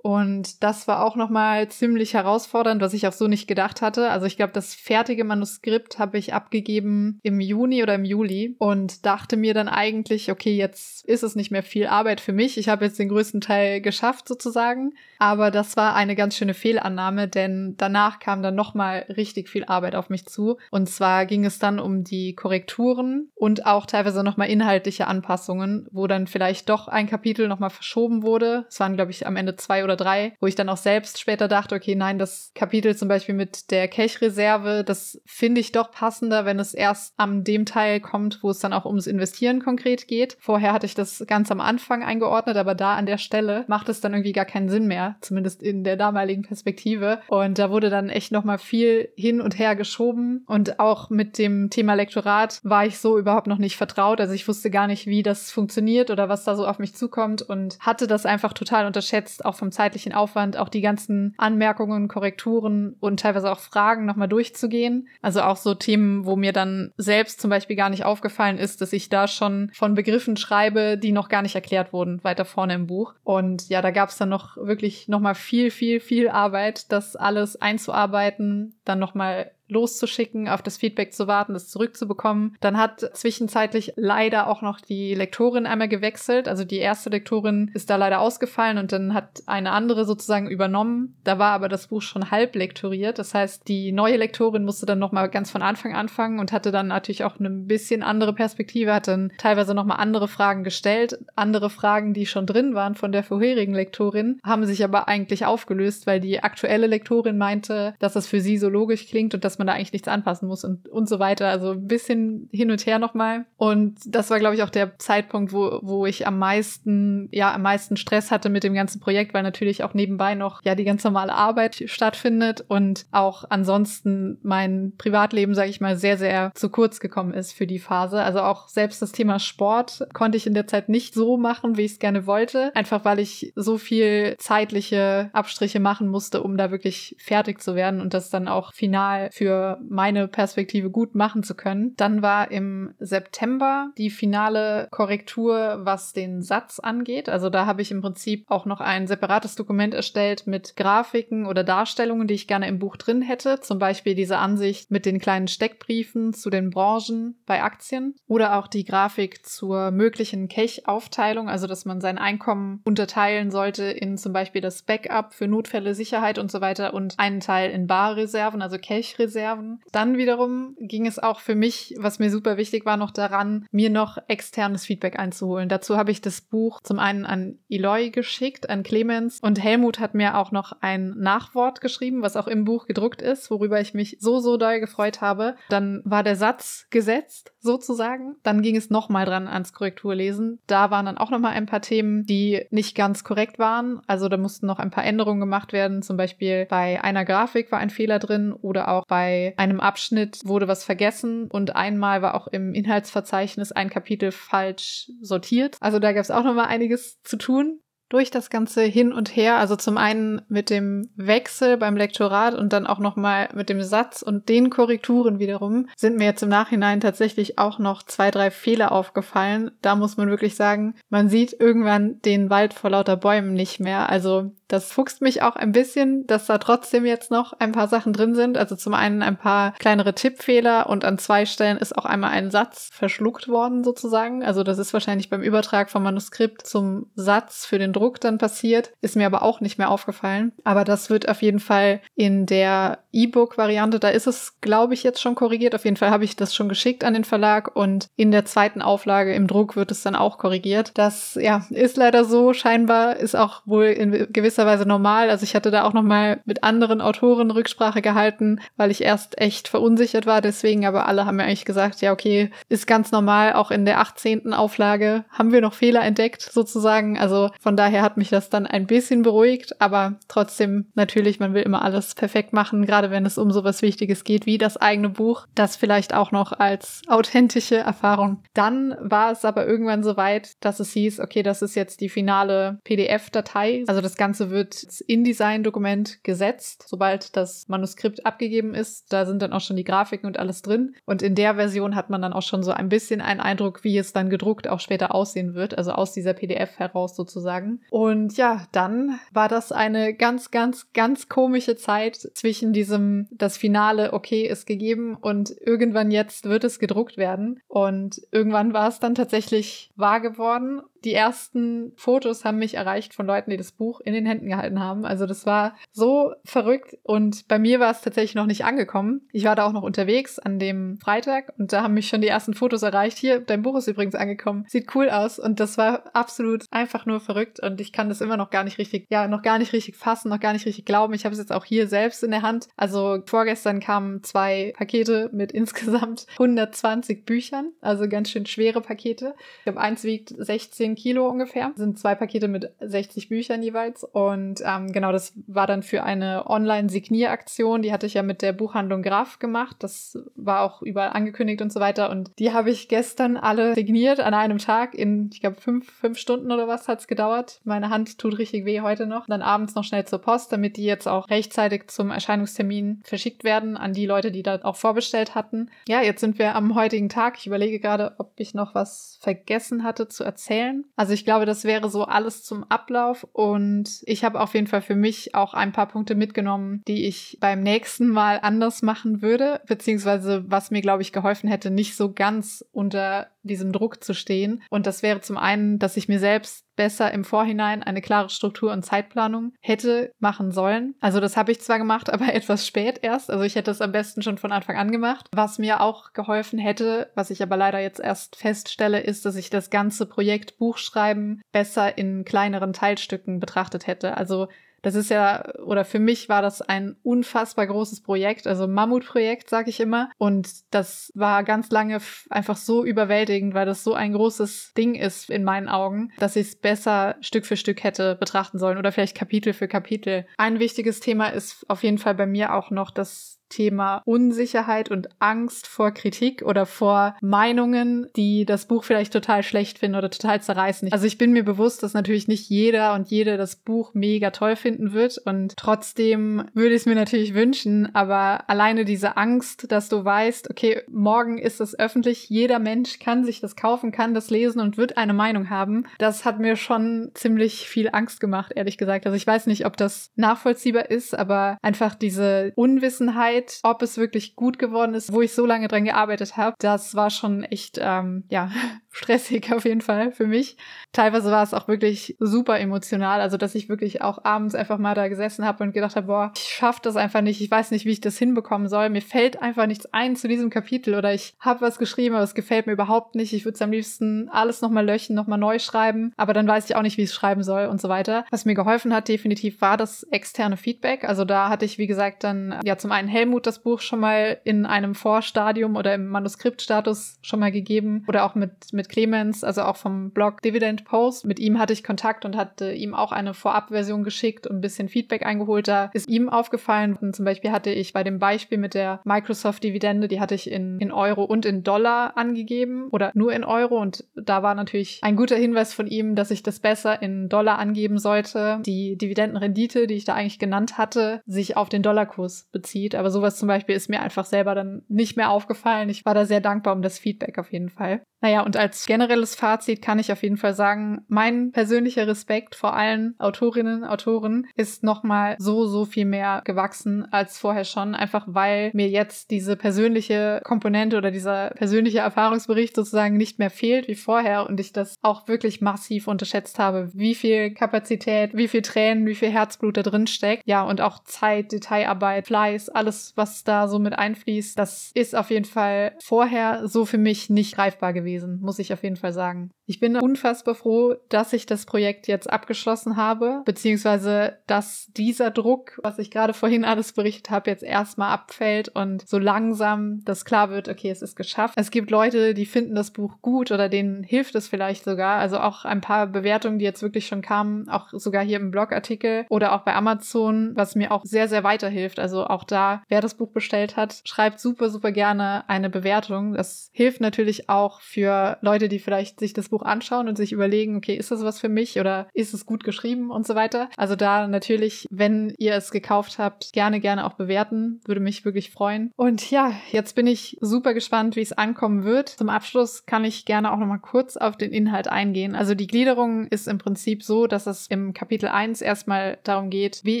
Und 0.00 0.62
das 0.62 0.86
war 0.86 1.04
auch 1.04 1.16
nochmal 1.16 1.68
ziemlich 1.68 2.14
herausfordernd, 2.14 2.80
was 2.80 2.94
ich 2.94 3.06
auch 3.06 3.12
so 3.12 3.26
nicht 3.26 3.48
gedacht 3.48 3.82
hatte. 3.82 4.10
Also 4.10 4.26
ich 4.26 4.36
glaube, 4.36 4.52
das 4.52 4.74
fertige 4.74 5.24
Manuskript 5.24 5.98
habe 5.98 6.18
ich 6.18 6.32
abgegeben 6.32 7.18
im 7.22 7.40
Juni 7.40 7.82
oder 7.82 7.96
im 7.96 8.04
Juli 8.04 8.54
und 8.58 9.04
dachte 9.04 9.36
mir 9.36 9.54
dann 9.54 9.68
eigentlich, 9.68 10.30
okay, 10.30 10.56
jetzt 10.56 11.04
ist 11.06 11.24
es 11.24 11.34
nicht 11.34 11.50
mehr 11.50 11.64
viel 11.64 11.86
Arbeit 11.86 12.20
für 12.20 12.32
mich. 12.32 12.58
Ich 12.58 12.68
habe 12.68 12.84
jetzt 12.84 12.98
den 12.98 13.08
größten 13.08 13.40
Teil 13.40 13.80
geschafft 13.80 14.28
sozusagen. 14.28 14.92
Aber 15.18 15.50
das 15.50 15.76
war 15.76 15.96
eine 15.96 16.14
ganz 16.14 16.36
schöne 16.36 16.54
Fehlannahme, 16.54 17.26
denn 17.26 17.74
danach 17.76 18.20
kam 18.20 18.42
dann 18.42 18.54
nochmal 18.54 19.04
richtig 19.08 19.48
viel 19.48 19.64
Arbeit 19.64 19.96
auf 19.96 20.10
mich 20.10 20.26
zu. 20.26 20.58
Und 20.70 20.88
zwar 20.88 21.26
ging 21.26 21.44
es 21.44 21.58
dann 21.58 21.80
um 21.80 22.04
die 22.04 22.34
Korrekturen 22.34 23.30
und 23.34 23.66
auch 23.66 23.84
teilweise 23.84 24.22
nochmal 24.22 24.48
inhaltliche 24.48 25.08
Anpassungen, 25.08 25.88
wo 25.90 26.06
dann 26.06 26.28
vielleicht 26.28 26.68
doch 26.68 26.86
ein 26.86 27.08
Kapitel 27.08 27.48
nochmal 27.48 27.70
verschoben 27.70 28.22
wurde. 28.22 28.66
Es 28.68 28.78
waren, 28.78 28.94
glaube 28.94 29.10
ich, 29.10 29.26
am 29.26 29.34
Ende 29.34 29.56
zwei 29.56 29.82
oder 29.88 29.96
drei, 29.96 30.34
wo 30.40 30.46
ich 30.46 30.54
dann 30.54 30.68
auch 30.68 30.76
selbst 30.76 31.18
später 31.18 31.48
dachte, 31.48 31.74
okay, 31.74 31.94
nein, 31.94 32.18
das 32.18 32.52
Kapitel 32.54 32.94
zum 32.94 33.08
Beispiel 33.08 33.34
mit 33.34 33.70
der 33.70 33.88
Cash-Reserve, 33.88 34.84
das 34.84 35.20
finde 35.24 35.60
ich 35.60 35.72
doch 35.72 35.90
passender, 35.90 36.44
wenn 36.44 36.58
es 36.58 36.74
erst 36.74 37.14
am 37.16 37.42
dem 37.44 37.64
Teil 37.64 38.00
kommt, 38.00 38.40
wo 38.42 38.50
es 38.50 38.58
dann 38.58 38.72
auch 38.72 38.84
ums 38.84 39.06
Investieren 39.06 39.62
konkret 39.62 40.06
geht. 40.06 40.36
Vorher 40.40 40.72
hatte 40.72 40.86
ich 40.86 40.94
das 40.94 41.24
ganz 41.26 41.50
am 41.50 41.60
Anfang 41.60 42.02
eingeordnet, 42.02 42.56
aber 42.56 42.74
da 42.74 42.94
an 42.94 43.06
der 43.06 43.18
Stelle 43.18 43.64
macht 43.66 43.88
es 43.88 44.00
dann 44.00 44.12
irgendwie 44.12 44.32
gar 44.32 44.44
keinen 44.44 44.68
Sinn 44.68 44.86
mehr, 44.86 45.16
zumindest 45.20 45.62
in 45.62 45.84
der 45.84 45.96
damaligen 45.96 46.42
Perspektive. 46.42 47.20
Und 47.28 47.58
da 47.58 47.70
wurde 47.70 47.90
dann 47.90 48.10
echt 48.10 48.32
nochmal 48.32 48.58
viel 48.58 49.08
hin 49.16 49.40
und 49.40 49.58
her 49.58 49.74
geschoben. 49.76 50.44
Und 50.46 50.78
auch 50.80 51.10
mit 51.10 51.38
dem 51.38 51.70
Thema 51.70 51.94
Lektorat 51.94 52.60
war 52.62 52.84
ich 52.84 52.98
so 52.98 53.18
überhaupt 53.18 53.46
noch 53.46 53.58
nicht 53.58 53.76
vertraut. 53.76 54.20
Also 54.20 54.34
ich 54.34 54.46
wusste 54.46 54.70
gar 54.70 54.86
nicht, 54.86 55.06
wie 55.06 55.22
das 55.22 55.50
funktioniert 55.50 56.10
oder 56.10 56.28
was 56.28 56.44
da 56.44 56.56
so 56.56 56.66
auf 56.66 56.78
mich 56.78 56.94
zukommt 56.94 57.42
und 57.42 57.78
hatte 57.80 58.06
das 58.06 58.26
einfach 58.26 58.52
total 58.52 58.86
unterschätzt, 58.86 59.44
auch 59.44 59.54
vom 59.54 59.70
zeitlichen 59.78 60.12
Aufwand, 60.12 60.56
auch 60.56 60.68
die 60.68 60.80
ganzen 60.80 61.34
Anmerkungen, 61.38 62.08
Korrekturen 62.08 62.96
und 62.98 63.20
teilweise 63.20 63.52
auch 63.52 63.60
Fragen 63.60 64.06
nochmal 64.06 64.26
durchzugehen. 64.26 65.06
Also 65.22 65.42
auch 65.42 65.56
so 65.56 65.74
Themen, 65.74 66.26
wo 66.26 66.34
mir 66.34 66.52
dann 66.52 66.92
selbst 66.96 67.40
zum 67.40 67.48
Beispiel 67.48 67.76
gar 67.76 67.88
nicht 67.88 68.04
aufgefallen 68.04 68.58
ist, 68.58 68.80
dass 68.80 68.92
ich 68.92 69.08
da 69.08 69.28
schon 69.28 69.70
von 69.72 69.94
Begriffen 69.94 70.36
schreibe, 70.36 70.98
die 70.98 71.12
noch 71.12 71.28
gar 71.28 71.42
nicht 71.42 71.54
erklärt 71.54 71.92
wurden, 71.92 72.24
weiter 72.24 72.44
vorne 72.44 72.74
im 72.74 72.88
Buch. 72.88 73.14
Und 73.22 73.68
ja, 73.68 73.80
da 73.80 73.92
gab 73.92 74.08
es 74.08 74.18
dann 74.18 74.30
noch 74.30 74.56
wirklich 74.56 75.06
nochmal 75.06 75.36
viel, 75.36 75.70
viel, 75.70 76.00
viel 76.00 76.28
Arbeit, 76.28 76.90
das 76.90 77.14
alles 77.14 77.54
einzuarbeiten, 77.54 78.74
dann 78.84 78.98
nochmal 78.98 79.52
loszuschicken, 79.68 80.48
auf 80.48 80.62
das 80.62 80.76
Feedback 80.76 81.12
zu 81.12 81.26
warten, 81.26 81.52
das 81.52 81.68
zurückzubekommen. 81.68 82.56
Dann 82.60 82.78
hat 82.78 83.00
zwischenzeitlich 83.14 83.92
leider 83.96 84.48
auch 84.48 84.62
noch 84.62 84.80
die 84.80 85.14
Lektorin 85.14 85.66
einmal 85.66 85.88
gewechselt. 85.88 86.48
Also 86.48 86.64
die 86.64 86.78
erste 86.78 87.10
Lektorin 87.10 87.70
ist 87.74 87.90
da 87.90 87.96
leider 87.96 88.20
ausgefallen 88.20 88.78
und 88.78 88.92
dann 88.92 89.14
hat 89.14 89.42
eine 89.46 89.72
andere 89.72 90.04
sozusagen 90.04 90.48
übernommen. 90.48 91.16
Da 91.24 91.38
war 91.38 91.52
aber 91.52 91.68
das 91.68 91.88
Buch 91.88 92.02
schon 92.02 92.30
halb 92.30 92.54
lektoriert. 92.54 93.18
Das 93.18 93.34
heißt, 93.34 93.68
die 93.68 93.92
neue 93.92 94.16
Lektorin 94.16 94.64
musste 94.64 94.86
dann 94.86 94.98
nochmal 94.98 95.28
ganz 95.28 95.50
von 95.50 95.62
Anfang 95.62 95.94
anfangen 95.94 96.38
und 96.38 96.52
hatte 96.52 96.72
dann 96.72 96.88
natürlich 96.88 97.24
auch 97.24 97.38
eine 97.38 97.50
bisschen 97.50 98.02
andere 98.02 98.32
Perspektive, 98.32 98.94
hat 98.94 99.08
dann 99.08 99.32
teilweise 99.38 99.74
nochmal 99.74 99.98
andere 99.98 100.28
Fragen 100.28 100.64
gestellt. 100.64 101.18
Andere 101.36 101.70
Fragen, 101.70 102.14
die 102.14 102.26
schon 102.26 102.46
drin 102.46 102.74
waren 102.74 102.94
von 102.94 103.12
der 103.12 103.22
vorherigen 103.22 103.74
Lektorin, 103.74 104.40
haben 104.42 104.64
sich 104.66 104.82
aber 104.84 105.08
eigentlich 105.08 105.44
aufgelöst, 105.44 106.06
weil 106.06 106.20
die 106.20 106.42
aktuelle 106.42 106.86
Lektorin 106.86 107.38
meinte, 107.38 107.94
dass 107.98 108.16
es 108.16 108.26
für 108.26 108.40
sie 108.40 108.58
so 108.58 108.68
logisch 108.68 109.06
klingt 109.08 109.34
und 109.34 109.44
dass 109.44 109.57
man 109.58 109.66
da 109.66 109.74
eigentlich 109.74 109.92
nichts 109.92 110.08
anpassen 110.08 110.48
muss 110.48 110.64
und, 110.64 110.88
und 110.88 111.08
so 111.08 111.18
weiter. 111.18 111.48
Also 111.48 111.72
ein 111.72 111.86
bisschen 111.86 112.48
hin 112.52 112.70
und 112.70 112.84
her 112.86 112.98
nochmal. 112.98 113.46
Und 113.56 113.98
das 114.06 114.30
war, 114.30 114.38
glaube 114.38 114.54
ich, 114.54 114.62
auch 114.62 114.70
der 114.70 114.98
Zeitpunkt, 114.98 115.52
wo, 115.52 115.78
wo 115.82 116.06
ich 116.06 116.26
am 116.26 116.38
meisten, 116.38 117.28
ja, 117.32 117.54
am 117.54 117.62
meisten 117.62 117.96
Stress 117.96 118.30
hatte 118.30 118.48
mit 118.48 118.64
dem 118.64 118.74
ganzen 118.74 119.00
Projekt, 119.00 119.34
weil 119.34 119.42
natürlich 119.42 119.84
auch 119.84 119.94
nebenbei 119.94 120.34
noch, 120.34 120.62
ja, 120.64 120.74
die 120.74 120.84
ganz 120.84 121.04
normale 121.04 121.34
Arbeit 121.34 121.82
stattfindet 121.86 122.64
und 122.68 123.06
auch 123.10 123.44
ansonsten 123.48 124.38
mein 124.42 124.92
Privatleben, 124.96 125.54
sage 125.54 125.70
ich 125.70 125.80
mal, 125.80 125.96
sehr, 125.96 126.16
sehr 126.16 126.52
zu 126.54 126.70
kurz 126.70 127.00
gekommen 127.00 127.34
ist 127.34 127.52
für 127.52 127.66
die 127.66 127.78
Phase. 127.78 128.22
Also 128.22 128.40
auch 128.40 128.68
selbst 128.68 129.02
das 129.02 129.12
Thema 129.12 129.38
Sport 129.38 130.06
konnte 130.12 130.36
ich 130.36 130.46
in 130.46 130.54
der 130.54 130.66
Zeit 130.66 130.88
nicht 130.88 131.14
so 131.14 131.36
machen, 131.36 131.76
wie 131.76 131.84
ich 131.84 131.92
es 131.92 131.98
gerne 131.98 132.26
wollte. 132.26 132.74
Einfach 132.74 133.04
weil 133.04 133.18
ich 133.18 133.52
so 133.56 133.78
viel 133.78 134.36
zeitliche 134.38 135.30
Abstriche 135.32 135.80
machen 135.80 136.08
musste, 136.08 136.42
um 136.42 136.56
da 136.56 136.70
wirklich 136.70 137.16
fertig 137.18 137.60
zu 137.60 137.74
werden 137.74 138.00
und 138.00 138.14
das 138.14 138.30
dann 138.30 138.48
auch 138.48 138.72
final 138.72 139.30
für 139.32 139.47
für 139.48 139.78
meine 139.88 140.28
Perspektive 140.28 140.90
gut 140.90 141.14
machen 141.14 141.42
zu 141.42 141.54
können. 141.54 141.94
Dann 141.96 142.20
war 142.20 142.50
im 142.50 142.92
September 142.98 143.92
die 143.96 144.10
finale 144.10 144.88
Korrektur, 144.90 145.80
was 145.84 146.12
den 146.12 146.42
Satz 146.42 146.78
angeht. 146.78 147.30
Also 147.30 147.48
da 147.48 147.64
habe 147.64 147.80
ich 147.80 147.90
im 147.90 148.02
Prinzip 148.02 148.44
auch 148.48 148.66
noch 148.66 148.82
ein 148.82 149.06
separates 149.06 149.54
Dokument 149.54 149.94
erstellt 149.94 150.46
mit 150.46 150.76
Grafiken 150.76 151.46
oder 151.46 151.64
Darstellungen, 151.64 152.28
die 152.28 152.34
ich 152.34 152.46
gerne 152.46 152.68
im 152.68 152.78
Buch 152.78 152.98
drin 152.98 153.22
hätte. 153.22 153.60
Zum 153.60 153.78
Beispiel 153.78 154.14
diese 154.14 154.36
Ansicht 154.36 154.90
mit 154.90 155.06
den 155.06 155.18
kleinen 155.18 155.48
Steckbriefen 155.48 156.34
zu 156.34 156.50
den 156.50 156.68
Branchen 156.68 157.36
bei 157.46 157.62
Aktien 157.62 158.16
oder 158.26 158.58
auch 158.58 158.66
die 158.66 158.84
Grafik 158.84 159.46
zur 159.46 159.92
möglichen 159.92 160.48
Cache-Aufteilung, 160.48 161.48
also 161.48 161.66
dass 161.66 161.86
man 161.86 162.02
sein 162.02 162.18
Einkommen 162.18 162.82
unterteilen 162.84 163.50
sollte 163.50 163.84
in 163.84 164.18
zum 164.18 164.34
Beispiel 164.34 164.60
das 164.60 164.82
Backup 164.82 165.32
für 165.32 165.48
Notfälle, 165.48 165.94
Sicherheit 165.94 166.38
und 166.38 166.50
so 166.50 166.60
weiter 166.60 166.92
und 166.92 167.18
einen 167.18 167.40
Teil 167.40 167.70
in 167.70 167.86
Barreserven, 167.86 168.60
also 168.60 168.76
Cache-Reserven 168.76 169.37
Reserven. 169.38 169.80
Dann 169.92 170.16
wiederum 170.16 170.76
ging 170.80 171.06
es 171.06 171.18
auch 171.18 171.40
für 171.40 171.54
mich, 171.54 171.94
was 171.98 172.18
mir 172.18 172.30
super 172.30 172.56
wichtig 172.56 172.84
war, 172.84 172.96
noch 172.96 173.10
daran, 173.10 173.66
mir 173.70 173.90
noch 173.90 174.18
externes 174.28 174.84
Feedback 174.84 175.18
einzuholen. 175.18 175.68
Dazu 175.68 175.96
habe 175.96 176.10
ich 176.10 176.20
das 176.20 176.40
Buch 176.40 176.80
zum 176.82 176.98
einen 176.98 177.24
an 177.24 177.58
Eloy 177.68 178.10
geschickt, 178.10 178.68
an 178.68 178.82
Clemens 178.82 179.38
und 179.40 179.62
Helmut 179.62 180.00
hat 180.00 180.14
mir 180.14 180.36
auch 180.36 180.52
noch 180.52 180.72
ein 180.80 181.14
Nachwort 181.16 181.80
geschrieben, 181.80 182.22
was 182.22 182.36
auch 182.36 182.48
im 182.48 182.64
Buch 182.64 182.86
gedruckt 182.86 183.22
ist, 183.22 183.50
worüber 183.50 183.80
ich 183.80 183.94
mich 183.94 184.16
so, 184.20 184.40
so 184.40 184.56
doll 184.56 184.80
gefreut 184.80 185.20
habe. 185.20 185.56
Dann 185.68 186.02
war 186.04 186.22
der 186.22 186.36
Satz 186.36 186.86
gesetzt, 186.90 187.52
sozusagen. 187.68 188.36
Dann 188.42 188.62
ging 188.62 188.76
es 188.76 188.88
nochmal 188.88 189.26
dran 189.26 189.46
ans 189.46 189.74
Korrekturlesen. 189.74 190.58
Da 190.66 190.90
waren 190.90 191.04
dann 191.06 191.18
auch 191.18 191.30
nochmal 191.30 191.52
ein 191.52 191.66
paar 191.66 191.82
Themen, 191.82 192.24
die 192.24 192.66
nicht 192.70 192.96
ganz 192.96 193.22
korrekt 193.22 193.58
waren. 193.58 194.00
Also 194.06 194.28
da 194.28 194.38
mussten 194.38 194.66
noch 194.66 194.78
ein 194.78 194.90
paar 194.90 195.04
Änderungen 195.04 195.40
gemacht 195.40 195.74
werden. 195.74 196.02
Zum 196.02 196.16
Beispiel 196.16 196.66
bei 196.70 197.02
einer 197.04 197.26
Grafik 197.26 197.70
war 197.70 197.78
ein 197.78 197.90
Fehler 197.90 198.18
drin 198.18 198.52
oder 198.52 198.88
auch 198.88 199.04
bei 199.06 199.52
einem 199.58 199.80
Abschnitt 199.80 200.40
wurde 200.44 200.66
was 200.66 200.84
vergessen 200.84 201.48
und 201.50 201.76
einmal 201.76 202.22
war 202.22 202.34
auch 202.34 202.46
im 202.46 202.72
Inhaltsverzeichnis 202.72 203.70
ein 203.72 203.90
Kapitel 203.90 204.32
falsch 204.32 205.10
sortiert. 205.20 205.76
Also 205.80 205.98
da 205.98 206.12
gab 206.12 206.22
es 206.22 206.30
auch 206.30 206.44
nochmal 206.44 206.66
einiges 206.66 207.20
zu 207.22 207.36
tun 207.36 207.80
durch 208.08 208.30
das 208.30 208.50
ganze 208.50 208.82
Hin 208.82 209.12
und 209.12 209.34
Her, 209.36 209.58
also 209.58 209.76
zum 209.76 209.98
einen 209.98 210.42
mit 210.48 210.70
dem 210.70 211.10
Wechsel 211.16 211.76
beim 211.76 211.96
Lektorat 211.96 212.54
und 212.54 212.72
dann 212.72 212.86
auch 212.86 212.98
nochmal 212.98 213.48
mit 213.54 213.68
dem 213.68 213.82
Satz 213.82 214.22
und 214.22 214.48
den 214.48 214.70
Korrekturen 214.70 215.38
wiederum, 215.38 215.88
sind 215.96 216.16
mir 216.16 216.24
jetzt 216.24 216.42
im 216.42 216.48
Nachhinein 216.48 217.00
tatsächlich 217.00 217.58
auch 217.58 217.78
noch 217.78 218.02
zwei, 218.02 218.30
drei 218.30 218.50
Fehler 218.50 218.92
aufgefallen. 218.92 219.70
Da 219.82 219.96
muss 219.96 220.16
man 220.16 220.30
wirklich 220.30 220.56
sagen, 220.56 220.94
man 221.10 221.28
sieht 221.28 221.52
irgendwann 221.58 222.20
den 222.22 222.50
Wald 222.50 222.74
vor 222.74 222.90
lauter 222.90 223.16
Bäumen 223.16 223.52
nicht 223.52 223.80
mehr. 223.80 224.08
Also 224.08 224.52
das 224.68 224.92
fuchst 224.92 225.22
mich 225.22 225.42
auch 225.42 225.56
ein 225.56 225.72
bisschen, 225.72 226.26
dass 226.26 226.46
da 226.46 226.58
trotzdem 226.58 227.04
jetzt 227.04 227.30
noch 227.30 227.54
ein 227.54 227.72
paar 227.72 227.88
Sachen 227.88 228.12
drin 228.12 228.34
sind. 228.34 228.56
Also 228.58 228.76
zum 228.76 228.94
einen 228.94 229.22
ein 229.22 229.36
paar 229.36 229.72
kleinere 229.72 230.14
Tippfehler 230.14 230.88
und 230.88 231.04
an 231.04 231.18
zwei 231.18 231.46
Stellen 231.46 231.78
ist 231.78 231.96
auch 231.96 232.04
einmal 232.04 232.30
ein 232.30 232.50
Satz 232.50 232.90
verschluckt 232.92 233.48
worden 233.48 233.82
sozusagen. 233.82 234.44
Also 234.44 234.62
das 234.62 234.78
ist 234.78 234.92
wahrscheinlich 234.92 235.30
beim 235.30 235.42
Übertrag 235.42 235.90
vom 235.90 236.02
Manuskript 236.02 236.66
zum 236.66 237.06
Satz 237.14 237.66
für 237.66 237.78
den 237.78 237.92
Druck 237.92 238.20
dann 238.20 238.38
passiert. 238.38 238.92
Ist 239.00 239.16
mir 239.16 239.26
aber 239.26 239.42
auch 239.42 239.60
nicht 239.60 239.78
mehr 239.78 239.90
aufgefallen. 239.90 240.52
Aber 240.64 240.84
das 240.84 241.10
wird 241.10 241.28
auf 241.28 241.42
jeden 241.42 241.60
Fall 241.60 242.00
in 242.14 242.46
der 242.46 242.98
E-Book-Variante, 243.12 243.98
da 243.98 244.08
ist 244.10 244.26
es, 244.26 244.60
glaube 244.60 244.94
ich, 244.94 245.02
jetzt 245.02 245.20
schon 245.20 245.34
korrigiert. 245.34 245.74
Auf 245.74 245.84
jeden 245.84 245.96
Fall 245.96 246.10
habe 246.10 246.24
ich 246.24 246.36
das 246.36 246.54
schon 246.54 246.68
geschickt 246.68 247.04
an 247.04 247.14
den 247.14 247.24
Verlag 247.24 247.74
und 247.74 248.08
in 248.16 248.30
der 248.30 248.44
zweiten 248.44 248.82
Auflage 248.82 249.34
im 249.34 249.46
Druck 249.46 249.76
wird 249.76 249.90
es 249.90 250.02
dann 250.02 250.14
auch 250.14 250.38
korrigiert. 250.38 250.92
Das 250.94 251.36
ja 251.40 251.66
ist 251.70 251.96
leider 251.96 252.24
so. 252.24 252.52
Scheinbar 252.52 253.16
ist 253.16 253.34
auch 253.34 253.62
wohl 253.64 253.86
in 253.86 254.28
gewisser 254.32 254.57
gewisser 254.58 254.66
Weise 254.66 254.88
normal. 254.88 255.30
Also 255.30 255.44
ich 255.44 255.54
hatte 255.54 255.70
da 255.70 255.84
auch 255.84 255.92
noch 255.92 256.02
mal 256.02 256.40
mit 256.44 256.64
anderen 256.64 257.00
Autoren 257.00 257.50
Rücksprache 257.50 258.02
gehalten, 258.02 258.60
weil 258.76 258.90
ich 258.90 259.02
erst 259.02 259.40
echt 259.40 259.68
verunsichert 259.68 260.26
war. 260.26 260.40
Deswegen, 260.40 260.84
aber 260.84 261.06
alle 261.06 261.26
haben 261.26 261.36
mir 261.36 261.44
eigentlich 261.44 261.64
gesagt, 261.64 262.00
ja, 262.00 262.12
okay, 262.12 262.50
ist 262.68 262.86
ganz 262.86 263.12
normal. 263.12 263.52
Auch 263.52 263.70
in 263.70 263.84
der 263.84 264.00
18. 264.00 264.52
Auflage 264.52 265.24
haben 265.30 265.52
wir 265.52 265.60
noch 265.60 265.74
Fehler 265.74 266.02
entdeckt, 266.02 266.42
sozusagen. 266.42 267.18
Also 267.18 267.50
von 267.60 267.76
daher 267.76 268.02
hat 268.02 268.16
mich 268.16 268.30
das 268.30 268.50
dann 268.50 268.66
ein 268.66 268.86
bisschen 268.86 269.22
beruhigt. 269.22 269.80
Aber 269.80 270.14
trotzdem, 270.26 270.86
natürlich, 270.94 271.38
man 271.38 271.54
will 271.54 271.62
immer 271.62 271.82
alles 271.82 272.14
perfekt 272.14 272.52
machen, 272.52 272.84
gerade 272.84 273.10
wenn 273.10 273.26
es 273.26 273.38
um 273.38 273.52
sowas 273.52 273.82
Wichtiges 273.82 274.24
geht 274.24 274.46
wie 274.46 274.58
das 274.58 274.76
eigene 274.76 275.08
Buch. 275.08 275.46
Das 275.54 275.76
vielleicht 275.76 276.14
auch 276.14 276.32
noch 276.32 276.52
als 276.52 277.02
authentische 277.06 277.76
Erfahrung. 277.76 278.42
Dann 278.54 278.96
war 279.00 279.30
es 279.30 279.44
aber 279.44 279.66
irgendwann 279.66 280.02
so 280.02 280.16
weit, 280.16 280.56
dass 280.64 280.80
es 280.80 280.92
hieß, 280.92 281.20
okay, 281.20 281.42
das 281.42 281.62
ist 281.62 281.76
jetzt 281.76 282.00
die 282.00 282.08
finale 282.08 282.80
PDF-Datei. 282.84 283.84
Also 283.86 284.00
das 284.00 284.16
Ganze 284.16 284.47
wird 284.50 284.82
ins 284.82 285.00
InDesign-Dokument 285.00 286.24
gesetzt, 286.24 286.84
sobald 286.86 287.36
das 287.36 287.68
Manuskript 287.68 288.26
abgegeben 288.26 288.74
ist. 288.74 289.12
Da 289.12 289.26
sind 289.26 289.42
dann 289.42 289.52
auch 289.52 289.60
schon 289.60 289.76
die 289.76 289.84
Grafiken 289.84 290.26
und 290.26 290.38
alles 290.38 290.62
drin. 290.62 290.94
Und 291.04 291.22
in 291.22 291.34
der 291.34 291.54
Version 291.54 291.94
hat 291.94 292.10
man 292.10 292.22
dann 292.22 292.32
auch 292.32 292.42
schon 292.42 292.62
so 292.62 292.70
ein 292.70 292.88
bisschen 292.88 293.20
einen 293.20 293.40
Eindruck, 293.40 293.84
wie 293.84 293.96
es 293.98 294.12
dann 294.12 294.30
gedruckt 294.30 294.68
auch 294.68 294.80
später 294.80 295.14
aussehen 295.14 295.54
wird, 295.54 295.76
also 295.76 295.92
aus 295.92 296.12
dieser 296.12 296.34
PDF 296.34 296.78
heraus 296.78 297.16
sozusagen. 297.16 297.80
Und 297.90 298.36
ja, 298.36 298.66
dann 298.72 299.18
war 299.32 299.48
das 299.48 299.72
eine 299.72 300.14
ganz, 300.14 300.50
ganz, 300.50 300.92
ganz 300.92 301.28
komische 301.28 301.76
Zeit 301.76 302.16
zwischen 302.16 302.72
diesem, 302.72 303.28
das 303.30 303.56
Finale, 303.56 304.12
okay, 304.12 304.46
ist 304.46 304.66
gegeben 304.66 305.16
und 305.20 305.54
irgendwann 305.60 306.10
jetzt 306.10 306.44
wird 306.44 306.64
es 306.64 306.78
gedruckt 306.78 307.16
werden. 307.16 307.60
Und 307.68 308.20
irgendwann 308.30 308.72
war 308.72 308.88
es 308.88 309.00
dann 309.00 309.14
tatsächlich 309.14 309.90
wahr 309.96 310.20
geworden 310.20 310.82
die 311.04 311.14
ersten 311.14 311.92
Fotos 311.96 312.44
haben 312.44 312.58
mich 312.58 312.74
erreicht 312.74 313.14
von 313.14 313.26
Leuten, 313.26 313.50
die 313.50 313.56
das 313.56 313.72
Buch 313.72 314.00
in 314.00 314.12
den 314.12 314.26
Händen 314.26 314.48
gehalten 314.48 314.80
haben. 314.80 315.04
Also 315.04 315.26
das 315.26 315.46
war 315.46 315.76
so 315.92 316.34
verrückt 316.44 316.96
und 317.02 317.46
bei 317.48 317.58
mir 317.58 317.80
war 317.80 317.90
es 317.90 318.00
tatsächlich 318.00 318.34
noch 318.34 318.46
nicht 318.46 318.64
angekommen. 318.64 319.28
Ich 319.32 319.44
war 319.44 319.56
da 319.56 319.66
auch 319.66 319.72
noch 319.72 319.82
unterwegs 319.82 320.38
an 320.38 320.58
dem 320.58 320.98
Freitag 320.98 321.52
und 321.58 321.72
da 321.72 321.82
haben 321.82 321.94
mich 321.94 322.08
schon 322.08 322.20
die 322.20 322.28
ersten 322.28 322.54
Fotos 322.54 322.82
erreicht. 322.82 323.18
Hier, 323.18 323.40
dein 323.40 323.62
Buch 323.62 323.76
ist 323.76 323.88
übrigens 323.88 324.14
angekommen. 324.14 324.64
Sieht 324.68 324.94
cool 324.94 325.10
aus 325.10 325.38
und 325.38 325.60
das 325.60 325.78
war 325.78 326.04
absolut 326.14 326.64
einfach 326.70 327.06
nur 327.06 327.20
verrückt 327.20 327.60
und 327.60 327.80
ich 327.80 327.92
kann 327.92 328.08
das 328.08 328.20
immer 328.20 328.36
noch 328.36 328.50
gar 328.50 328.64
nicht 328.64 328.78
richtig, 328.78 329.06
ja, 329.10 329.28
noch 329.28 329.42
gar 329.42 329.58
nicht 329.58 329.72
richtig 329.72 329.96
fassen, 329.96 330.28
noch 330.28 330.40
gar 330.40 330.52
nicht 330.52 330.66
richtig 330.66 330.84
glauben. 330.84 331.14
Ich 331.14 331.24
habe 331.24 331.32
es 331.32 331.38
jetzt 331.38 331.52
auch 331.52 331.64
hier 331.64 331.88
selbst 331.88 332.24
in 332.24 332.30
der 332.30 332.42
Hand. 332.42 332.68
Also 332.76 333.18
vorgestern 333.26 333.80
kamen 333.80 334.22
zwei 334.22 334.72
Pakete 334.76 335.30
mit 335.32 335.52
insgesamt 335.58 336.26
120 336.32 337.24
Büchern, 337.24 337.72
also 337.80 338.08
ganz 338.08 338.30
schön 338.30 338.46
schwere 338.46 338.80
Pakete. 338.80 339.34
Ich 339.58 339.64
glaube, 339.64 339.80
eins 339.80 340.04
wiegt 340.04 340.34
16 340.36 340.87
10 340.88 340.94
Kilo 340.94 341.28
ungefähr. 341.28 341.68
Das 341.68 341.78
sind 341.78 341.98
zwei 341.98 342.14
Pakete 342.14 342.48
mit 342.48 342.70
60 342.80 343.28
Büchern 343.28 343.62
jeweils. 343.62 344.04
Und 344.04 344.62
ähm, 344.64 344.92
genau, 344.92 345.12
das 345.12 345.32
war 345.46 345.66
dann 345.66 345.82
für 345.82 346.02
eine 346.02 346.48
Online-Signieraktion. 346.48 347.82
Die 347.82 347.92
hatte 347.92 348.06
ich 348.06 348.14
ja 348.14 348.22
mit 348.22 348.42
der 348.42 348.52
Buchhandlung 348.52 349.02
Graf 349.02 349.38
gemacht. 349.38 349.76
Das 349.80 350.18
war 350.34 350.62
auch 350.62 350.82
überall 350.82 351.10
angekündigt 351.10 351.60
und 351.60 351.72
so 351.72 351.80
weiter. 351.80 352.10
Und 352.10 352.30
die 352.38 352.52
habe 352.52 352.70
ich 352.70 352.88
gestern 352.88 353.36
alle 353.36 353.74
signiert 353.74 354.20
an 354.20 354.34
einem 354.34 354.58
Tag. 354.58 354.94
In, 354.94 355.30
ich 355.32 355.40
glaube, 355.40 355.60
fünf, 355.60 355.90
fünf 355.90 356.18
Stunden 356.18 356.50
oder 356.50 356.68
was 356.68 356.88
hat 356.88 357.00
es 357.00 357.06
gedauert. 357.06 357.60
Meine 357.64 357.90
Hand 357.90 358.18
tut 358.18 358.38
richtig 358.38 358.64
weh 358.64 358.80
heute 358.80 359.06
noch. 359.06 359.26
Dann 359.26 359.42
abends 359.42 359.74
noch 359.74 359.84
schnell 359.84 360.04
zur 360.04 360.20
Post, 360.20 360.52
damit 360.52 360.76
die 360.76 360.84
jetzt 360.84 361.06
auch 361.06 361.28
rechtzeitig 361.28 361.88
zum 361.88 362.10
Erscheinungstermin 362.10 363.02
verschickt 363.04 363.44
werden 363.44 363.76
an 363.76 363.92
die 363.92 364.06
Leute, 364.06 364.30
die 364.30 364.42
da 364.42 364.60
auch 364.62 364.76
vorbestellt 364.76 365.34
hatten. 365.34 365.70
Ja, 365.86 366.02
jetzt 366.02 366.20
sind 366.20 366.38
wir 366.38 366.54
am 366.54 366.74
heutigen 366.74 367.08
Tag. 367.08 367.36
Ich 367.38 367.46
überlege 367.46 367.78
gerade, 367.78 368.14
ob 368.18 368.32
ich 368.36 368.54
noch 368.54 368.74
was 368.74 369.18
vergessen 369.20 369.84
hatte 369.84 370.08
zu 370.08 370.24
erzählen. 370.24 370.77
Also 370.96 371.12
ich 371.12 371.24
glaube, 371.24 371.46
das 371.46 371.64
wäre 371.64 371.90
so 371.90 372.04
alles 372.04 372.44
zum 372.44 372.64
Ablauf. 372.64 373.26
Und 373.32 374.02
ich 374.04 374.24
habe 374.24 374.40
auf 374.40 374.54
jeden 374.54 374.66
Fall 374.66 374.82
für 374.82 374.96
mich 374.96 375.34
auch 375.34 375.54
ein 375.54 375.72
paar 375.72 375.88
Punkte 375.88 376.14
mitgenommen, 376.14 376.82
die 376.88 377.06
ich 377.06 377.38
beim 377.40 377.62
nächsten 377.62 378.08
Mal 378.08 378.40
anders 378.42 378.82
machen 378.82 379.22
würde, 379.22 379.60
beziehungsweise 379.66 380.44
was 380.48 380.70
mir, 380.70 380.80
glaube 380.80 381.02
ich, 381.02 381.12
geholfen 381.12 381.48
hätte, 381.48 381.70
nicht 381.70 381.96
so 381.96 382.12
ganz 382.12 382.64
unter 382.72 383.28
diesem 383.48 383.72
Druck 383.72 384.04
zu 384.04 384.14
stehen. 384.14 384.62
Und 384.70 384.86
das 384.86 385.02
wäre 385.02 385.20
zum 385.20 385.36
einen, 385.36 385.78
dass 385.78 385.96
ich 385.96 386.08
mir 386.08 386.20
selbst 386.20 386.64
besser 386.76 387.12
im 387.12 387.24
Vorhinein 387.24 387.82
eine 387.82 388.00
klare 388.00 388.30
Struktur 388.30 388.72
und 388.72 388.84
Zeitplanung 388.84 389.52
hätte 389.60 390.12
machen 390.20 390.52
sollen. 390.52 390.94
Also 391.00 391.18
das 391.18 391.36
habe 391.36 391.50
ich 391.50 391.60
zwar 391.60 391.78
gemacht, 391.78 392.08
aber 392.12 392.32
etwas 392.32 392.66
spät 392.66 393.00
erst. 393.02 393.30
Also 393.30 393.44
ich 393.44 393.56
hätte 393.56 393.70
es 393.70 393.82
am 393.82 393.92
besten 393.92 394.22
schon 394.22 394.38
von 394.38 394.52
Anfang 394.52 394.76
an 394.76 394.92
gemacht. 394.92 395.26
Was 395.32 395.58
mir 395.58 395.80
auch 395.80 396.12
geholfen 396.12 396.58
hätte, 396.58 397.10
was 397.14 397.30
ich 397.30 397.42
aber 397.42 397.56
leider 397.56 397.80
jetzt 397.80 398.00
erst 398.00 398.36
feststelle, 398.36 399.00
ist, 399.00 399.26
dass 399.26 399.36
ich 399.36 399.50
das 399.50 399.70
ganze 399.70 400.06
Projekt 400.06 400.56
Buchschreiben 400.58 401.42
besser 401.52 401.98
in 401.98 402.24
kleineren 402.24 402.72
Teilstücken 402.72 403.40
betrachtet 403.40 403.86
hätte. 403.86 404.16
Also 404.16 404.48
das 404.82 404.94
ist 404.94 405.10
ja, 405.10 405.44
oder 405.58 405.84
für 405.84 405.98
mich 405.98 406.28
war 406.28 406.42
das 406.42 406.62
ein 406.62 406.96
unfassbar 407.02 407.66
großes 407.66 408.02
Projekt, 408.02 408.46
also 408.46 408.66
Mammutprojekt, 408.66 409.50
sag 409.50 409.68
ich 409.68 409.80
immer. 409.80 410.10
Und 410.18 410.48
das 410.72 411.12
war 411.14 411.44
ganz 411.44 411.70
lange 411.70 411.98
einfach 412.30 412.56
so 412.56 412.84
überwältigend, 412.84 413.54
weil 413.54 413.66
das 413.66 413.84
so 413.84 413.94
ein 413.94 414.12
großes 414.12 414.72
Ding 414.76 414.94
ist 414.94 415.30
in 415.30 415.44
meinen 415.44 415.68
Augen, 415.68 416.12
dass 416.18 416.36
ich 416.36 416.48
es 416.48 416.56
besser 416.56 417.16
Stück 417.20 417.46
für 417.46 417.56
Stück 417.56 417.82
hätte 417.82 418.16
betrachten 418.16 418.58
sollen 418.58 418.78
oder 418.78 418.92
vielleicht 418.92 419.16
Kapitel 419.16 419.52
für 419.52 419.68
Kapitel. 419.68 420.26
Ein 420.36 420.58
wichtiges 420.58 421.00
Thema 421.00 421.28
ist 421.28 421.68
auf 421.68 421.82
jeden 421.82 421.98
Fall 421.98 422.14
bei 422.14 422.26
mir 422.26 422.54
auch 422.54 422.70
noch 422.70 422.90
das 422.90 423.37
Thema 423.48 424.02
Unsicherheit 424.04 424.90
und 424.90 425.08
Angst 425.18 425.66
vor 425.66 425.90
Kritik 425.92 426.42
oder 426.42 426.66
vor 426.66 427.16
Meinungen, 427.20 428.08
die 428.16 428.44
das 428.44 428.66
Buch 428.66 428.84
vielleicht 428.84 429.12
total 429.12 429.42
schlecht 429.42 429.78
finden 429.78 429.96
oder 429.96 430.10
total 430.10 430.40
zerreißen. 430.42 430.92
Also 430.92 431.06
ich 431.06 431.18
bin 431.18 431.32
mir 431.32 431.44
bewusst, 431.44 431.82
dass 431.82 431.94
natürlich 431.94 432.28
nicht 432.28 432.48
jeder 432.48 432.94
und 432.94 433.08
jede 433.08 433.36
das 433.36 433.56
Buch 433.56 433.94
mega 433.94 434.30
toll 434.30 434.56
finden 434.56 434.92
wird 434.92 435.18
und 435.18 435.54
trotzdem 435.56 436.44
würde 436.54 436.74
ich 436.74 436.82
es 436.82 436.86
mir 436.86 436.94
natürlich 436.94 437.34
wünschen, 437.34 437.94
aber 437.94 438.48
alleine 438.48 438.84
diese 438.84 439.16
Angst, 439.16 439.70
dass 439.72 439.88
du 439.88 440.04
weißt, 440.04 440.50
okay, 440.50 440.82
morgen 440.88 441.38
ist 441.38 441.60
es 441.60 441.78
öffentlich, 441.78 442.28
jeder 442.28 442.58
Mensch 442.58 442.98
kann 442.98 443.24
sich 443.24 443.40
das 443.40 443.56
kaufen, 443.56 443.92
kann 443.92 444.14
das 444.14 444.30
lesen 444.30 444.60
und 444.60 444.76
wird 444.76 444.96
eine 444.96 445.14
Meinung 445.14 445.50
haben, 445.50 445.84
das 445.98 446.24
hat 446.24 446.38
mir 446.38 446.56
schon 446.56 447.10
ziemlich 447.14 447.68
viel 447.68 447.90
Angst 447.92 448.20
gemacht, 448.20 448.52
ehrlich 448.54 448.78
gesagt. 448.78 449.06
Also 449.06 449.16
ich 449.16 449.26
weiß 449.26 449.46
nicht, 449.46 449.66
ob 449.66 449.76
das 449.76 450.10
nachvollziehbar 450.16 450.90
ist, 450.90 451.16
aber 451.16 451.58
einfach 451.62 451.94
diese 451.94 452.52
Unwissenheit 452.54 453.37
Zeit, 453.46 453.60
ob 453.62 453.82
es 453.82 453.96
wirklich 453.96 454.36
gut 454.36 454.58
geworden 454.58 454.94
ist, 454.94 455.12
wo 455.12 455.20
ich 455.22 455.32
so 455.32 455.46
lange 455.46 455.68
dran 455.68 455.84
gearbeitet 455.84 456.36
habe, 456.36 456.56
das 456.58 456.94
war 456.94 457.10
schon 457.10 457.44
echt, 457.44 457.78
ähm, 457.80 458.24
ja, 458.28 458.50
stressig 458.90 459.52
auf 459.52 459.64
jeden 459.64 459.80
Fall 459.80 460.10
für 460.10 460.26
mich. 460.26 460.56
Teilweise 460.92 461.30
war 461.30 461.42
es 461.42 461.54
auch 461.54 461.68
wirklich 461.68 462.16
super 462.18 462.58
emotional, 462.58 463.20
also 463.20 463.36
dass 463.36 463.54
ich 463.54 463.68
wirklich 463.68 464.02
auch 464.02 464.24
abends 464.24 464.54
einfach 464.54 464.78
mal 464.78 464.94
da 464.94 465.06
gesessen 465.08 465.44
habe 465.44 465.62
und 465.62 465.72
gedacht 465.72 465.94
habe, 465.94 466.08
boah, 466.08 466.32
ich 466.34 466.42
schaffe 466.42 466.80
das 466.82 466.96
einfach 466.96 467.20
nicht, 467.20 467.40
ich 467.40 467.50
weiß 467.50 467.70
nicht, 467.70 467.84
wie 467.84 467.92
ich 467.92 468.00
das 468.00 468.18
hinbekommen 468.18 468.68
soll, 468.68 468.88
mir 468.88 469.02
fällt 469.02 469.40
einfach 469.40 469.66
nichts 469.66 469.86
ein 469.92 470.16
zu 470.16 470.26
diesem 470.26 470.50
Kapitel 470.50 470.94
oder 470.94 471.14
ich 471.14 471.34
habe 471.38 471.60
was 471.60 471.78
geschrieben, 471.78 472.16
aber 472.16 472.24
es 472.24 472.34
gefällt 472.34 472.66
mir 472.66 472.72
überhaupt 472.72 473.14
nicht, 473.14 473.32
ich 473.32 473.44
würde 473.44 473.54
es 473.54 473.62
am 473.62 473.70
liebsten 473.70 474.28
alles 474.30 474.62
nochmal 474.62 474.84
löschen, 474.84 475.14
nochmal 475.14 475.38
neu 475.38 475.58
schreiben, 475.58 476.12
aber 476.16 476.32
dann 476.32 476.48
weiß 476.48 476.68
ich 476.68 476.74
auch 476.74 476.82
nicht, 476.82 476.96
wie 476.96 477.02
ich 477.02 477.10
es 477.10 477.14
schreiben 477.14 477.44
soll 477.44 477.66
und 477.66 477.80
so 477.80 477.88
weiter. 477.88 478.24
Was 478.30 478.46
mir 478.46 478.54
geholfen 478.54 478.92
hat 478.92 479.06
definitiv 479.06 479.60
war 479.60 479.76
das 479.76 480.02
externe 480.04 480.56
Feedback, 480.56 481.04
also 481.04 481.24
da 481.24 481.50
hatte 481.50 481.64
ich, 481.64 481.78
wie 481.78 481.86
gesagt, 481.86 482.24
dann 482.24 482.58
ja 482.64 482.78
zum 482.78 482.90
einen 482.90 483.08
Helmut 483.28 483.46
das 483.46 483.58
Buch 483.58 483.80
schon 483.80 484.00
mal 484.00 484.38
in 484.44 484.64
einem 484.64 484.94
Vorstadium 484.94 485.76
oder 485.76 485.94
im 485.94 486.08
Manuskriptstatus 486.08 487.18
schon 487.20 487.40
mal 487.40 487.52
gegeben 487.52 488.04
oder 488.08 488.24
auch 488.24 488.34
mit, 488.34 488.72
mit 488.72 488.88
Clemens, 488.88 489.44
also 489.44 489.62
auch 489.62 489.76
vom 489.76 490.12
Blog 490.12 490.40
Dividend 490.40 490.86
Post. 490.86 491.26
Mit 491.26 491.38
ihm 491.38 491.58
hatte 491.58 491.74
ich 491.74 491.84
Kontakt 491.84 492.24
und 492.24 492.36
hatte 492.38 492.72
ihm 492.72 492.94
auch 492.94 493.12
eine 493.12 493.34
Vorabversion 493.34 494.02
geschickt 494.02 494.46
und 494.46 494.56
ein 494.56 494.60
bisschen 494.62 494.88
Feedback 494.88 495.26
eingeholt. 495.26 495.68
Da 495.68 495.90
ist 495.92 496.08
ihm 496.08 496.30
aufgefallen. 496.30 496.96
Und 496.98 497.14
zum 497.14 497.26
Beispiel 497.26 497.52
hatte 497.52 497.70
ich 497.70 497.92
bei 497.92 498.02
dem 498.02 498.18
Beispiel 498.18 498.56
mit 498.56 498.72
der 498.72 499.02
Microsoft 499.04 499.62
Dividende, 499.62 500.08
die 500.08 500.20
hatte 500.20 500.34
ich 500.34 500.50
in, 500.50 500.78
in 500.80 500.90
Euro 500.90 501.24
und 501.24 501.44
in 501.44 501.62
Dollar 501.62 502.16
angegeben 502.16 502.88
oder 502.92 503.10
nur 503.12 503.34
in 503.34 503.44
Euro. 503.44 503.78
Und 503.78 504.04
da 504.16 504.42
war 504.42 504.54
natürlich 504.54 505.00
ein 505.02 505.16
guter 505.16 505.36
Hinweis 505.36 505.74
von 505.74 505.86
ihm, 505.86 506.14
dass 506.14 506.30
ich 506.30 506.42
das 506.42 506.60
besser 506.60 507.02
in 507.02 507.28
Dollar 507.28 507.58
angeben 507.58 507.98
sollte. 507.98 508.60
Die 508.64 508.96
Dividendenrendite, 508.96 509.86
die 509.86 509.94
ich 509.94 510.06
da 510.06 510.14
eigentlich 510.14 510.38
genannt 510.38 510.78
hatte, 510.78 511.20
sich 511.26 511.58
auf 511.58 511.68
den 511.68 511.82
Dollarkurs 511.82 512.48
bezieht. 512.52 512.94
Aber 512.94 513.10
sowas 513.18 513.36
zum 513.36 513.48
Beispiel 513.48 513.74
ist 513.74 513.90
mir 513.90 514.00
einfach 514.00 514.24
selber 514.24 514.54
dann 514.54 514.82
nicht 514.88 515.16
mehr 515.16 515.30
aufgefallen. 515.30 515.88
Ich 515.88 516.04
war 516.04 516.14
da 516.14 516.24
sehr 516.24 516.40
dankbar 516.40 516.74
um 516.74 516.82
das 516.82 516.98
Feedback 516.98 517.38
auf 517.38 517.52
jeden 517.52 517.68
Fall. 517.68 518.02
Naja, 518.20 518.42
und 518.42 518.56
als 518.56 518.86
generelles 518.86 519.36
Fazit 519.36 519.80
kann 519.80 520.00
ich 520.00 520.10
auf 520.10 520.22
jeden 520.22 520.36
Fall 520.36 520.54
sagen, 520.54 521.04
mein 521.06 521.52
persönlicher 521.52 522.06
Respekt 522.06 522.56
vor 522.56 522.74
allen 522.74 523.14
Autorinnen, 523.18 523.84
Autoren 523.84 524.46
ist 524.56 524.82
nochmal 524.82 525.36
so, 525.38 525.66
so 525.66 525.84
viel 525.84 526.04
mehr 526.04 526.42
gewachsen 526.44 527.06
als 527.12 527.38
vorher 527.38 527.64
schon, 527.64 527.94
einfach 527.94 528.26
weil 528.26 528.70
mir 528.74 528.88
jetzt 528.88 529.30
diese 529.30 529.56
persönliche 529.56 530.40
Komponente 530.42 530.96
oder 530.96 531.12
dieser 531.12 531.50
persönliche 531.50 531.98
Erfahrungsbericht 531.98 532.74
sozusagen 532.74 533.16
nicht 533.16 533.38
mehr 533.38 533.50
fehlt 533.50 533.86
wie 533.86 533.94
vorher 533.94 534.48
und 534.48 534.58
ich 534.58 534.72
das 534.72 534.96
auch 535.02 535.28
wirklich 535.28 535.60
massiv 535.60 536.08
unterschätzt 536.08 536.58
habe, 536.58 536.90
wie 536.94 537.14
viel 537.14 537.52
Kapazität, 537.52 538.34
wie 538.34 538.48
viel 538.48 538.62
Tränen, 538.62 539.06
wie 539.06 539.14
viel 539.14 539.30
Herzblut 539.30 539.76
da 539.76 539.82
drin 539.82 540.08
steckt. 540.08 540.42
Ja, 540.44 540.62
und 540.62 540.80
auch 540.80 540.98
Zeit, 541.04 541.52
Detailarbeit, 541.52 542.26
Fleiß, 542.26 542.68
alles, 542.68 543.07
was 543.16 543.44
da 543.44 543.68
so 543.68 543.78
mit 543.78 543.98
einfließt, 543.98 544.58
das 544.58 544.90
ist 544.94 545.14
auf 545.14 545.30
jeden 545.30 545.44
Fall 545.44 545.96
vorher 546.02 546.66
so 546.68 546.84
für 546.84 546.98
mich 546.98 547.30
nicht 547.30 547.54
greifbar 547.54 547.92
gewesen 547.92 548.08
gewesen, 548.08 548.40
muss 548.40 548.58
ich 548.58 548.72
auf 548.72 548.82
jeden 548.82 548.96
Fall 548.96 549.12
sagen. 549.12 549.50
Ich 549.68 549.80
bin 549.80 549.96
unfassbar 549.96 550.54
froh, 550.54 550.96
dass 551.10 551.34
ich 551.34 551.44
das 551.44 551.66
Projekt 551.66 552.08
jetzt 552.08 552.28
abgeschlossen 552.28 552.96
habe, 552.96 553.42
beziehungsweise 553.44 554.38
dass 554.46 554.88
dieser 554.96 555.30
Druck, 555.30 555.78
was 555.82 555.98
ich 555.98 556.10
gerade 556.10 556.32
vorhin 556.32 556.64
alles 556.64 556.94
berichtet 556.94 557.28
habe, 557.28 557.50
jetzt 557.50 557.62
erstmal 557.62 558.10
abfällt 558.10 558.70
und 558.70 559.06
so 559.06 559.18
langsam 559.18 560.02
das 560.06 560.24
klar 560.24 560.48
wird, 560.48 560.70
okay, 560.70 560.88
es 560.88 561.02
ist 561.02 561.16
geschafft. 561.16 561.52
Es 561.58 561.70
gibt 561.70 561.90
Leute, 561.90 562.32
die 562.32 562.46
finden 562.46 562.74
das 562.74 562.92
Buch 562.92 563.20
gut 563.20 563.52
oder 563.52 563.68
denen 563.68 564.04
hilft 564.04 564.34
es 564.36 564.48
vielleicht 564.48 564.84
sogar. 564.84 565.18
Also 565.18 565.38
auch 565.38 565.66
ein 565.66 565.82
paar 565.82 566.06
Bewertungen, 566.06 566.58
die 566.58 566.64
jetzt 566.64 566.80
wirklich 566.80 567.06
schon 567.06 567.20
kamen, 567.20 567.68
auch 567.68 567.88
sogar 567.92 568.24
hier 568.24 568.38
im 568.38 568.50
Blogartikel 568.50 569.26
oder 569.28 569.52
auch 569.52 569.64
bei 569.64 569.74
Amazon, 569.74 570.52
was 570.54 570.76
mir 570.76 570.92
auch 570.92 571.04
sehr, 571.04 571.28
sehr 571.28 571.44
weiterhilft. 571.44 572.00
Also 572.00 572.26
auch 572.26 572.44
da, 572.44 572.82
wer 572.88 573.02
das 573.02 573.14
Buch 573.14 573.32
bestellt 573.32 573.76
hat, 573.76 574.00
schreibt 574.04 574.40
super, 574.40 574.70
super 574.70 574.92
gerne 574.92 575.46
eine 575.50 575.68
Bewertung. 575.68 576.32
Das 576.32 576.70
hilft 576.72 577.02
natürlich 577.02 577.50
auch 577.50 577.82
für 577.82 578.38
Leute, 578.40 578.70
die 578.70 578.78
vielleicht 578.78 579.20
sich 579.20 579.34
das 579.34 579.50
Buch 579.50 579.57
Buch 579.58 579.66
anschauen 579.66 580.08
und 580.08 580.16
sich 580.16 580.32
überlegen, 580.32 580.76
okay, 580.76 580.94
ist 580.94 581.10
das 581.10 581.22
was 581.22 581.40
für 581.40 581.48
mich 581.48 581.78
oder 581.78 582.08
ist 582.14 582.34
es 582.34 582.46
gut 582.46 582.64
geschrieben 582.64 583.10
und 583.10 583.26
so 583.26 583.34
weiter. 583.34 583.68
Also 583.76 583.96
da 583.96 584.28
natürlich, 584.28 584.86
wenn 584.90 585.34
ihr 585.38 585.54
es 585.54 585.70
gekauft 585.70 586.18
habt, 586.18 586.52
gerne, 586.52 586.80
gerne 586.80 587.06
auch 587.06 587.14
bewerten. 587.14 587.80
Würde 587.84 588.00
mich 588.00 588.24
wirklich 588.24 588.50
freuen. 588.50 588.92
Und 588.96 589.30
ja, 589.30 589.52
jetzt 589.70 589.94
bin 589.94 590.06
ich 590.06 590.36
super 590.40 590.74
gespannt, 590.74 591.16
wie 591.16 591.22
es 591.22 591.32
ankommen 591.32 591.84
wird. 591.84 592.10
Zum 592.10 592.28
Abschluss 592.28 592.86
kann 592.86 593.04
ich 593.04 593.24
gerne 593.24 593.52
auch 593.52 593.58
nochmal 593.58 593.80
kurz 593.80 594.16
auf 594.16 594.36
den 594.36 594.52
Inhalt 594.52 594.88
eingehen. 594.88 595.34
Also 595.34 595.54
die 595.54 595.66
Gliederung 595.66 596.26
ist 596.26 596.48
im 596.48 596.58
Prinzip 596.58 597.02
so, 597.02 597.26
dass 597.26 597.46
es 597.46 597.66
im 597.68 597.92
Kapitel 597.92 598.28
1 598.28 598.60
erstmal 598.60 599.18
darum 599.24 599.50
geht, 599.50 599.80
wie 599.84 600.00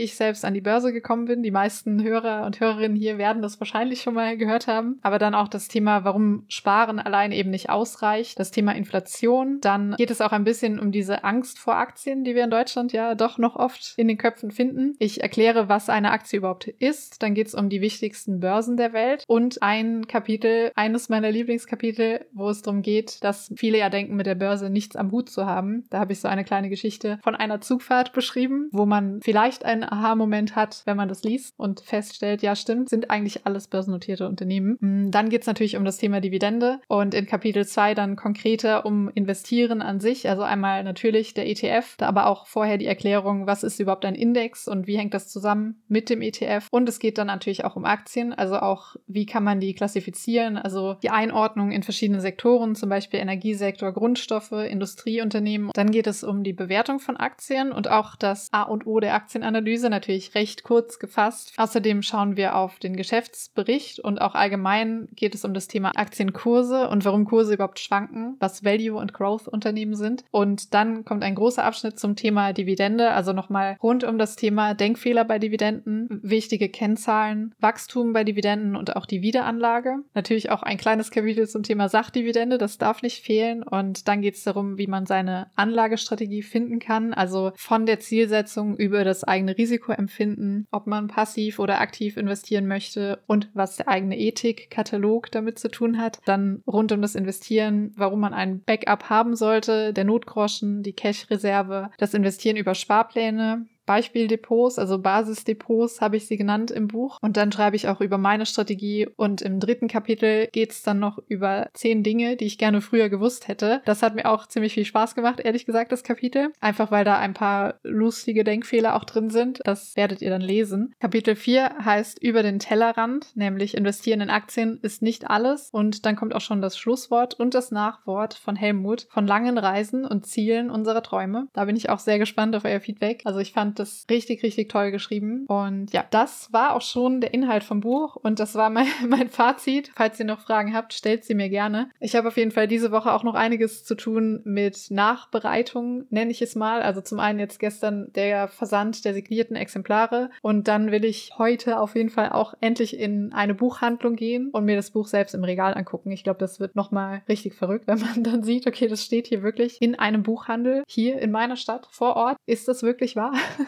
ich 0.00 0.16
selbst 0.16 0.44
an 0.44 0.54
die 0.54 0.60
Börse 0.60 0.92
gekommen 0.92 1.26
bin. 1.26 1.42
Die 1.42 1.50
meisten 1.50 2.02
Hörer 2.02 2.46
und 2.46 2.60
Hörerinnen 2.60 2.96
hier 2.96 3.18
werden 3.18 3.42
das 3.42 3.60
wahrscheinlich 3.60 4.02
schon 4.02 4.14
mal 4.14 4.36
gehört 4.36 4.66
haben. 4.66 4.98
Aber 5.02 5.18
dann 5.18 5.34
auch 5.34 5.48
das 5.48 5.68
Thema, 5.68 6.04
warum 6.04 6.44
Sparen 6.48 6.98
allein 6.98 7.32
eben 7.32 7.50
nicht 7.50 7.70
ausreicht. 7.70 8.38
Das 8.38 8.50
Thema 8.50 8.72
Inflation 8.74 9.47
Informationen. 9.48 9.60
Dann 9.60 9.96
geht 9.96 10.10
es 10.10 10.20
auch 10.20 10.32
ein 10.32 10.44
bisschen 10.44 10.78
um 10.78 10.92
diese 10.92 11.24
Angst 11.24 11.58
vor 11.58 11.76
Aktien, 11.76 12.24
die 12.24 12.34
wir 12.34 12.44
in 12.44 12.50
Deutschland 12.50 12.92
ja 12.92 13.14
doch 13.14 13.38
noch 13.38 13.56
oft 13.56 13.94
in 13.96 14.08
den 14.08 14.18
Köpfen 14.18 14.50
finden. 14.50 14.94
Ich 14.98 15.22
erkläre, 15.22 15.68
was 15.68 15.88
eine 15.88 16.10
Aktie 16.10 16.38
überhaupt 16.38 16.68
ist. 16.68 17.22
Dann 17.22 17.34
geht 17.34 17.48
es 17.48 17.54
um 17.54 17.68
die 17.68 17.80
wichtigsten 17.80 18.40
Börsen 18.40 18.76
der 18.76 18.92
Welt 18.92 19.24
und 19.26 19.62
ein 19.62 20.06
Kapitel, 20.06 20.72
eines 20.74 21.08
meiner 21.08 21.30
Lieblingskapitel, 21.30 22.26
wo 22.32 22.48
es 22.48 22.62
darum 22.62 22.82
geht, 22.82 23.22
dass 23.24 23.52
viele 23.56 23.78
ja 23.78 23.90
denken, 23.90 24.16
mit 24.16 24.26
der 24.26 24.34
Börse 24.34 24.70
nichts 24.70 24.96
am 24.96 25.10
Hut 25.10 25.30
zu 25.30 25.46
haben. 25.46 25.84
Da 25.90 25.98
habe 25.98 26.12
ich 26.12 26.20
so 26.20 26.28
eine 26.28 26.44
kleine 26.44 26.68
Geschichte 26.68 27.18
von 27.22 27.34
einer 27.34 27.60
Zugfahrt 27.60 28.12
beschrieben, 28.12 28.68
wo 28.72 28.86
man 28.86 29.20
vielleicht 29.22 29.64
einen 29.64 29.84
Aha-Moment 29.84 30.56
hat, 30.56 30.82
wenn 30.84 30.96
man 30.96 31.08
das 31.08 31.22
liest 31.22 31.54
und 31.56 31.80
feststellt, 31.80 32.42
ja 32.42 32.54
stimmt, 32.56 32.88
sind 32.88 33.10
eigentlich 33.10 33.46
alles 33.46 33.68
börsennotierte 33.68 34.28
Unternehmen. 34.28 34.78
Hm, 34.80 35.10
dann 35.10 35.28
geht 35.28 35.42
es 35.42 35.46
natürlich 35.46 35.76
um 35.76 35.84
das 35.84 35.98
Thema 35.98 36.20
Dividende 36.20 36.80
und 36.88 37.14
in 37.14 37.26
Kapitel 37.26 37.66
2 37.66 37.94
dann 37.94 38.16
konkreter 38.16 38.84
um 38.86 39.08
Investitionen 39.14 39.37
Investieren 39.38 39.82
an 39.82 40.00
sich. 40.00 40.28
Also 40.28 40.42
einmal 40.42 40.82
natürlich 40.82 41.32
der 41.32 41.48
ETF, 41.48 41.94
aber 42.00 42.26
auch 42.26 42.46
vorher 42.46 42.76
die 42.76 42.86
Erklärung, 42.86 43.46
was 43.46 43.62
ist 43.62 43.78
überhaupt 43.78 44.04
ein 44.04 44.16
Index 44.16 44.66
und 44.66 44.88
wie 44.88 44.98
hängt 44.98 45.14
das 45.14 45.28
zusammen 45.28 45.80
mit 45.86 46.10
dem 46.10 46.22
ETF. 46.22 46.66
Und 46.72 46.88
es 46.88 46.98
geht 46.98 47.18
dann 47.18 47.28
natürlich 47.28 47.64
auch 47.64 47.76
um 47.76 47.84
Aktien, 47.84 48.32
also 48.32 48.56
auch 48.56 48.96
wie 49.06 49.26
kann 49.26 49.44
man 49.44 49.60
die 49.60 49.74
klassifizieren, 49.74 50.58
also 50.58 50.94
die 51.04 51.10
Einordnung 51.10 51.70
in 51.70 51.84
verschiedene 51.84 52.20
Sektoren, 52.20 52.74
zum 52.74 52.88
Beispiel 52.88 53.20
Energiesektor, 53.20 53.92
Grundstoffe, 53.92 54.50
Industrieunternehmen. 54.50 55.70
Dann 55.72 55.92
geht 55.92 56.08
es 56.08 56.24
um 56.24 56.42
die 56.42 56.52
Bewertung 56.52 56.98
von 56.98 57.16
Aktien 57.16 57.70
und 57.70 57.88
auch 57.88 58.16
das 58.16 58.48
A 58.50 58.62
und 58.62 58.88
O 58.88 58.98
der 58.98 59.14
Aktienanalyse, 59.14 59.88
natürlich 59.88 60.34
recht 60.34 60.64
kurz 60.64 60.98
gefasst. 60.98 61.52
Außerdem 61.56 62.02
schauen 62.02 62.36
wir 62.36 62.56
auf 62.56 62.80
den 62.80 62.96
Geschäftsbericht 62.96 64.00
und 64.00 64.20
auch 64.20 64.34
allgemein 64.34 65.08
geht 65.14 65.36
es 65.36 65.44
um 65.44 65.54
das 65.54 65.68
Thema 65.68 65.92
Aktienkurse 65.94 66.88
und 66.88 67.04
warum 67.04 67.24
Kurse 67.24 67.54
überhaupt 67.54 67.78
schwanken, 67.78 68.36
was 68.40 68.64
Value 68.64 68.98
und 68.98 69.14
Growth 69.14 69.27
Growth-Unternehmen 69.28 69.94
sind. 69.94 70.24
Und 70.30 70.74
dann 70.74 71.04
kommt 71.04 71.22
ein 71.22 71.34
großer 71.34 71.64
Abschnitt 71.64 71.98
zum 71.98 72.16
Thema 72.16 72.52
Dividende, 72.52 73.10
also 73.10 73.32
nochmal 73.32 73.76
rund 73.82 74.04
um 74.04 74.18
das 74.18 74.36
Thema 74.36 74.74
Denkfehler 74.74 75.24
bei 75.24 75.38
Dividenden, 75.38 76.20
wichtige 76.22 76.68
Kennzahlen, 76.68 77.54
Wachstum 77.60 78.12
bei 78.12 78.24
Dividenden 78.24 78.76
und 78.76 78.96
auch 78.96 79.06
die 79.06 79.22
Wiederanlage. 79.22 79.96
Natürlich 80.14 80.50
auch 80.50 80.62
ein 80.62 80.78
kleines 80.78 81.10
Kapitel 81.10 81.46
zum 81.46 81.62
Thema 81.62 81.88
Sachdividende, 81.88 82.58
das 82.58 82.78
darf 82.78 83.02
nicht 83.02 83.22
fehlen. 83.24 83.62
Und 83.62 84.08
dann 84.08 84.22
geht 84.22 84.34
es 84.34 84.44
darum, 84.44 84.78
wie 84.78 84.86
man 84.86 85.06
seine 85.06 85.48
Anlagestrategie 85.56 86.42
finden 86.42 86.78
kann, 86.78 87.12
also 87.12 87.52
von 87.56 87.84
der 87.84 88.00
Zielsetzung 88.00 88.76
über 88.76 89.04
das 89.04 89.24
eigene 89.24 89.56
Risikoempfinden, 89.56 90.66
ob 90.70 90.86
man 90.86 91.08
passiv 91.08 91.58
oder 91.58 91.80
aktiv 91.80 92.16
investieren 92.16 92.66
möchte 92.66 93.20
und 93.26 93.50
was 93.52 93.76
der 93.76 93.88
eigene 93.88 94.18
Ethikkatalog 94.18 95.30
damit 95.30 95.58
zu 95.58 95.68
tun 95.70 95.98
hat. 95.98 96.18
Dann 96.24 96.62
rund 96.66 96.92
um 96.92 97.02
das 97.02 97.14
Investieren, 97.14 97.92
warum 97.96 98.20
man 98.20 98.32
ein 98.32 98.62
Backup 98.64 99.10
hat 99.10 99.17
haben 99.18 99.34
sollte, 99.34 99.92
der 99.92 100.04
Notgroschen, 100.04 100.82
die 100.82 100.92
Cash-Reserve, 100.92 101.90
das 101.98 102.14
Investieren 102.14 102.56
über 102.56 102.74
Sparpläne, 102.74 103.66
Beispieldepots, 103.88 104.78
also 104.78 104.98
Basisdepots 104.98 106.02
habe 106.02 106.18
ich 106.18 106.26
sie 106.26 106.36
genannt 106.36 106.70
im 106.70 106.88
Buch. 106.88 107.18
Und 107.22 107.38
dann 107.38 107.50
schreibe 107.50 107.74
ich 107.74 107.88
auch 107.88 108.02
über 108.02 108.18
meine 108.18 108.44
Strategie. 108.44 109.08
Und 109.16 109.40
im 109.40 109.60
dritten 109.60 109.88
Kapitel 109.88 110.46
geht 110.52 110.72
es 110.72 110.82
dann 110.82 110.98
noch 110.98 111.18
über 111.26 111.70
zehn 111.72 112.02
Dinge, 112.02 112.36
die 112.36 112.44
ich 112.44 112.58
gerne 112.58 112.82
früher 112.82 113.08
gewusst 113.08 113.48
hätte. 113.48 113.80
Das 113.86 114.02
hat 114.02 114.14
mir 114.14 114.26
auch 114.26 114.46
ziemlich 114.46 114.74
viel 114.74 114.84
Spaß 114.84 115.14
gemacht, 115.14 115.40
ehrlich 115.40 115.64
gesagt, 115.64 115.90
das 115.90 116.04
Kapitel. 116.04 116.52
Einfach 116.60 116.90
weil 116.90 117.06
da 117.06 117.16
ein 117.16 117.32
paar 117.32 117.76
lustige 117.82 118.44
Denkfehler 118.44 118.94
auch 118.94 119.04
drin 119.04 119.30
sind. 119.30 119.60
Das 119.64 119.96
werdet 119.96 120.20
ihr 120.20 120.28
dann 120.28 120.42
lesen. 120.42 120.94
Kapitel 121.00 121.34
4 121.34 121.76
heißt 121.82 122.22
über 122.22 122.42
den 122.42 122.58
Tellerrand, 122.58 123.34
nämlich 123.36 123.74
investieren 123.74 124.20
in 124.20 124.28
Aktien 124.28 124.80
ist 124.82 125.00
nicht 125.00 125.30
alles. 125.30 125.70
Und 125.72 126.04
dann 126.04 126.14
kommt 126.14 126.34
auch 126.34 126.42
schon 126.42 126.60
das 126.60 126.76
Schlusswort 126.76 127.40
und 127.40 127.54
das 127.54 127.70
Nachwort 127.70 128.34
von 128.34 128.54
Helmut 128.54 129.06
von 129.08 129.26
langen 129.26 129.56
Reisen 129.56 130.04
und 130.04 130.26
Zielen 130.26 130.68
unserer 130.70 131.02
Träume. 131.02 131.48
Da 131.54 131.64
bin 131.64 131.76
ich 131.76 131.88
auch 131.88 132.00
sehr 132.00 132.18
gespannt 132.18 132.54
auf 132.54 132.66
euer 132.66 132.80
Feedback. 132.80 133.22
Also 133.24 133.38
ich 133.38 133.52
fand 133.52 133.77
das 133.78 134.06
richtig, 134.10 134.42
richtig 134.42 134.68
toll 134.68 134.90
geschrieben. 134.90 135.46
Und 135.46 135.92
ja, 135.92 136.04
das 136.10 136.52
war 136.52 136.74
auch 136.74 136.82
schon 136.82 137.20
der 137.20 137.34
Inhalt 137.34 137.64
vom 137.64 137.80
Buch 137.80 138.16
und 138.16 138.40
das 138.40 138.54
war 138.54 138.70
mein, 138.70 138.86
mein 139.08 139.28
Fazit. 139.28 139.90
Falls 139.94 140.18
ihr 140.18 140.26
noch 140.26 140.40
Fragen 140.40 140.74
habt, 140.74 140.92
stellt 140.92 141.24
sie 141.24 141.34
mir 141.34 141.48
gerne. 141.48 141.90
Ich 142.00 142.16
habe 142.16 142.28
auf 142.28 142.36
jeden 142.36 142.50
Fall 142.50 142.68
diese 142.68 142.90
Woche 142.90 143.12
auch 143.12 143.24
noch 143.24 143.34
einiges 143.34 143.84
zu 143.84 143.94
tun 143.94 144.40
mit 144.44 144.90
Nachbereitung, 144.90 146.06
nenne 146.10 146.30
ich 146.30 146.42
es 146.42 146.54
mal. 146.54 146.82
Also 146.82 147.00
zum 147.00 147.20
einen 147.20 147.38
jetzt 147.38 147.58
gestern 147.58 148.12
der 148.14 148.48
Versand 148.48 149.04
der 149.04 149.14
signierten 149.14 149.56
Exemplare 149.56 150.30
und 150.42 150.68
dann 150.68 150.90
will 150.90 151.04
ich 151.04 151.32
heute 151.38 151.78
auf 151.78 151.94
jeden 151.94 152.10
Fall 152.10 152.30
auch 152.30 152.54
endlich 152.60 152.98
in 152.98 153.32
eine 153.32 153.54
Buchhandlung 153.54 154.16
gehen 154.16 154.50
und 154.50 154.64
mir 154.64 154.76
das 154.76 154.90
Buch 154.90 155.06
selbst 155.06 155.34
im 155.34 155.44
Regal 155.44 155.74
angucken. 155.74 156.10
Ich 156.10 156.24
glaube, 156.24 156.38
das 156.40 156.60
wird 156.60 156.76
nochmal 156.76 157.22
richtig 157.28 157.54
verrückt, 157.54 157.86
wenn 157.86 158.00
man 158.00 158.22
dann 158.24 158.42
sieht, 158.42 158.66
okay, 158.66 158.88
das 158.88 159.04
steht 159.04 159.26
hier 159.26 159.42
wirklich 159.42 159.80
in 159.80 159.94
einem 159.94 160.22
Buchhandel 160.22 160.82
hier 160.86 161.18
in 161.18 161.30
meiner 161.30 161.56
Stadt 161.56 161.88
vor 161.90 162.16
Ort. 162.16 162.36
Ist 162.46 162.68
das 162.68 162.82
wirklich 162.82 163.16
wahr? 163.16 163.32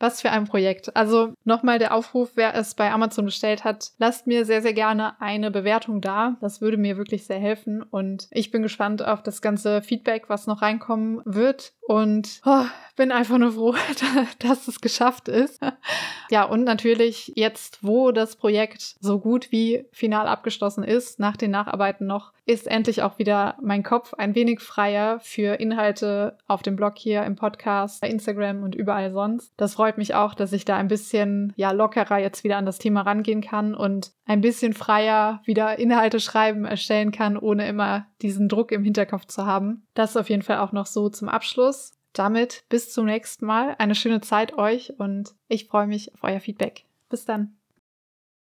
Was 0.00 0.22
für 0.22 0.30
ein 0.30 0.46
Projekt. 0.46 0.96
Also 0.96 1.34
nochmal 1.44 1.78
der 1.78 1.94
Aufruf, 1.94 2.30
wer 2.34 2.54
es 2.54 2.74
bei 2.74 2.90
Amazon 2.90 3.26
bestellt 3.26 3.64
hat, 3.64 3.90
lasst 3.98 4.26
mir 4.26 4.44
sehr, 4.44 4.62
sehr 4.62 4.72
gerne 4.72 5.20
eine 5.20 5.50
Bewertung 5.50 6.00
da. 6.00 6.36
Das 6.40 6.60
würde 6.60 6.78
mir 6.78 6.96
wirklich 6.96 7.26
sehr 7.26 7.38
helfen. 7.38 7.82
Und 7.82 8.26
ich 8.30 8.50
bin 8.50 8.62
gespannt 8.62 9.04
auf 9.04 9.22
das 9.22 9.42
ganze 9.42 9.82
Feedback, 9.82 10.24
was 10.28 10.46
noch 10.46 10.62
reinkommen 10.62 11.20
wird. 11.24 11.74
Und 11.82 12.40
oh, 12.46 12.64
bin 12.96 13.10
einfach 13.10 13.38
nur 13.38 13.52
froh, 13.52 13.74
dass 14.38 14.68
es 14.68 14.80
geschafft 14.80 15.28
ist. 15.28 15.60
ja, 16.30 16.44
und 16.44 16.64
natürlich 16.64 17.32
jetzt, 17.34 17.78
wo 17.82 18.12
das 18.12 18.36
Projekt 18.36 18.96
so 19.00 19.18
gut 19.18 19.50
wie 19.50 19.86
final 19.90 20.28
abgeschlossen 20.28 20.84
ist, 20.84 21.18
nach 21.18 21.36
den 21.36 21.50
Nacharbeiten 21.50 22.06
noch, 22.06 22.32
ist 22.46 22.66
endlich 22.66 23.02
auch 23.02 23.18
wieder 23.18 23.56
mein 23.62 23.82
Kopf 23.82 24.14
ein 24.14 24.34
wenig 24.34 24.60
freier 24.60 25.20
für 25.20 25.54
Inhalte 25.60 26.36
auf 26.46 26.62
dem 26.62 26.76
Blog 26.76 26.96
hier, 26.96 27.24
im 27.24 27.36
Podcast, 27.36 28.00
bei 28.00 28.08
Instagram 28.08 28.62
und 28.62 28.74
überall 28.74 29.12
sonst. 29.12 29.52
Das 29.56 29.78
freut 29.90 29.98
mich 29.98 30.14
auch, 30.14 30.34
dass 30.34 30.52
ich 30.52 30.64
da 30.64 30.76
ein 30.76 30.86
bisschen 30.86 31.52
ja 31.56 31.72
lockerer 31.72 32.18
jetzt 32.18 32.44
wieder 32.44 32.58
an 32.58 32.64
das 32.64 32.78
Thema 32.78 33.00
rangehen 33.00 33.40
kann 33.40 33.74
und 33.74 34.12
ein 34.24 34.40
bisschen 34.40 34.72
freier 34.72 35.42
wieder 35.44 35.80
Inhalte 35.80 36.20
schreiben, 36.20 36.64
erstellen 36.64 37.10
kann, 37.10 37.36
ohne 37.36 37.66
immer 37.66 38.06
diesen 38.22 38.48
Druck 38.48 38.70
im 38.70 38.84
Hinterkopf 38.84 39.26
zu 39.26 39.46
haben. 39.46 39.82
Das 39.94 40.16
auf 40.16 40.30
jeden 40.30 40.42
Fall 40.42 40.58
auch 40.58 40.70
noch 40.70 40.86
so 40.86 41.08
zum 41.08 41.28
Abschluss. 41.28 41.90
Damit 42.12 42.62
bis 42.68 42.92
zum 42.92 43.06
nächsten 43.06 43.46
Mal. 43.46 43.74
Eine 43.78 43.96
schöne 43.96 44.20
Zeit 44.20 44.56
euch 44.56 44.94
und 44.98 45.34
ich 45.48 45.66
freue 45.66 45.88
mich 45.88 46.14
auf 46.14 46.22
euer 46.22 46.38
Feedback. 46.38 46.84
Bis 47.08 47.24
dann. 47.24 47.59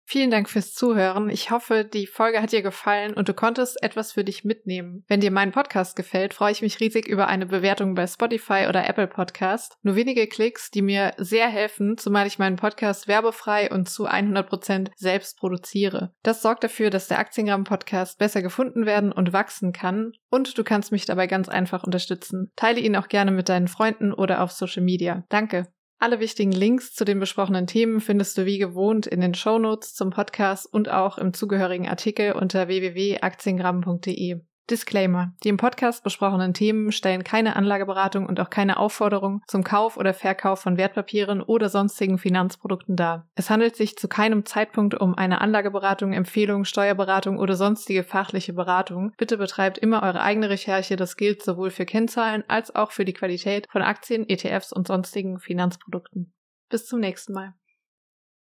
Vielen 0.06 0.30
Dank 0.30 0.50
fürs 0.50 0.74
Zuhören. 0.74 1.30
Ich 1.30 1.50
hoffe, 1.50 1.84
die 1.84 2.06
Folge 2.06 2.42
hat 2.42 2.52
dir 2.52 2.62
gefallen 2.62 3.14
und 3.14 3.28
du 3.28 3.34
konntest 3.34 3.82
etwas 3.82 4.12
für 4.12 4.22
dich 4.22 4.44
mitnehmen. 4.44 5.02
Wenn 5.08 5.20
dir 5.20 5.30
mein 5.30 5.50
Podcast 5.50 5.96
gefällt, 5.96 6.34
freue 6.34 6.52
ich 6.52 6.62
mich 6.62 6.78
riesig 6.78 7.08
über 7.08 7.26
eine 7.26 7.46
Bewertung 7.46 7.94
bei 7.94 8.06
Spotify 8.06 8.66
oder 8.68 8.86
Apple 8.86 9.06
Podcast. 9.08 9.78
Nur 9.82 9.96
wenige 9.96 10.26
Klicks, 10.26 10.70
die 10.70 10.82
mir 10.82 11.12
sehr 11.16 11.48
helfen, 11.48 11.96
zumal 11.96 12.26
ich 12.26 12.38
meinen 12.38 12.56
Podcast 12.56 13.08
werbefrei 13.08 13.70
und 13.70 13.88
zu 13.88 14.04
100 14.04 14.48
Prozent 14.48 14.90
selbst 14.96 15.38
produziere. 15.38 16.14
Das 16.22 16.42
sorgt 16.42 16.64
dafür, 16.64 16.90
dass 16.90 17.08
der 17.08 17.18
Aktiengramm 17.18 17.64
Podcast 17.64 18.18
besser 18.18 18.42
gefunden 18.42 18.86
werden 18.86 19.10
und 19.10 19.32
wachsen 19.32 19.72
kann 19.72 20.12
und 20.28 20.58
du 20.58 20.64
kannst 20.64 20.92
mich 20.92 21.06
dabei 21.06 21.26
ganz 21.26 21.48
einfach 21.48 21.82
unterstützen. 21.82 22.52
Teile 22.56 22.80
ihn 22.80 22.96
auch 22.96 23.08
gerne 23.08 23.30
mit 23.30 23.48
deinen 23.48 23.68
Freunden 23.68 24.12
oder 24.12 24.42
auf 24.42 24.52
Social 24.52 24.82
Media. 24.82 25.24
Danke. 25.28 25.73
Alle 25.98 26.20
wichtigen 26.20 26.52
Links 26.52 26.92
zu 26.92 27.04
den 27.04 27.20
besprochenen 27.20 27.66
Themen 27.66 28.00
findest 28.00 28.36
du 28.36 28.44
wie 28.44 28.58
gewohnt 28.58 29.06
in 29.06 29.20
den 29.20 29.34
Shownotes 29.34 29.94
zum 29.94 30.10
Podcast 30.10 30.70
und 30.72 30.88
auch 30.88 31.18
im 31.18 31.32
zugehörigen 31.32 31.88
Artikel 31.88 32.32
unter 32.32 32.68
www.aktiengramm.de. 32.68 34.40
Disclaimer. 34.70 35.34
Die 35.42 35.50
im 35.50 35.56
Podcast 35.56 36.02
besprochenen 36.02 36.54
Themen 36.54 36.90
stellen 36.92 37.24
keine 37.24 37.56
Anlageberatung 37.56 38.26
und 38.26 38.40
auch 38.40 38.50
keine 38.50 38.78
Aufforderung 38.78 39.42
zum 39.46 39.62
Kauf 39.62 39.96
oder 39.96 40.14
Verkauf 40.14 40.60
von 40.60 40.76
Wertpapieren 40.76 41.42
oder 41.42 41.68
sonstigen 41.68 42.18
Finanzprodukten 42.18 42.96
dar. 42.96 43.28
Es 43.34 43.50
handelt 43.50 43.76
sich 43.76 43.96
zu 43.96 44.08
keinem 44.08 44.46
Zeitpunkt 44.46 44.98
um 45.00 45.14
eine 45.14 45.40
Anlageberatung, 45.40 46.12
Empfehlung, 46.12 46.64
Steuerberatung 46.64 47.38
oder 47.38 47.56
sonstige 47.56 48.04
fachliche 48.04 48.54
Beratung. 48.54 49.12
Bitte 49.18 49.36
betreibt 49.36 49.78
immer 49.78 50.02
eure 50.02 50.22
eigene 50.22 50.48
Recherche. 50.48 50.96
Das 50.96 51.16
gilt 51.16 51.42
sowohl 51.42 51.70
für 51.70 51.84
Kennzahlen 51.84 52.44
als 52.48 52.74
auch 52.74 52.90
für 52.90 53.04
die 53.04 53.12
Qualität 53.12 53.66
von 53.70 53.82
Aktien, 53.82 54.28
ETFs 54.28 54.72
und 54.72 54.86
sonstigen 54.86 55.38
Finanzprodukten. 55.38 56.32
Bis 56.70 56.86
zum 56.86 57.00
nächsten 57.00 57.34
Mal. 57.34 57.54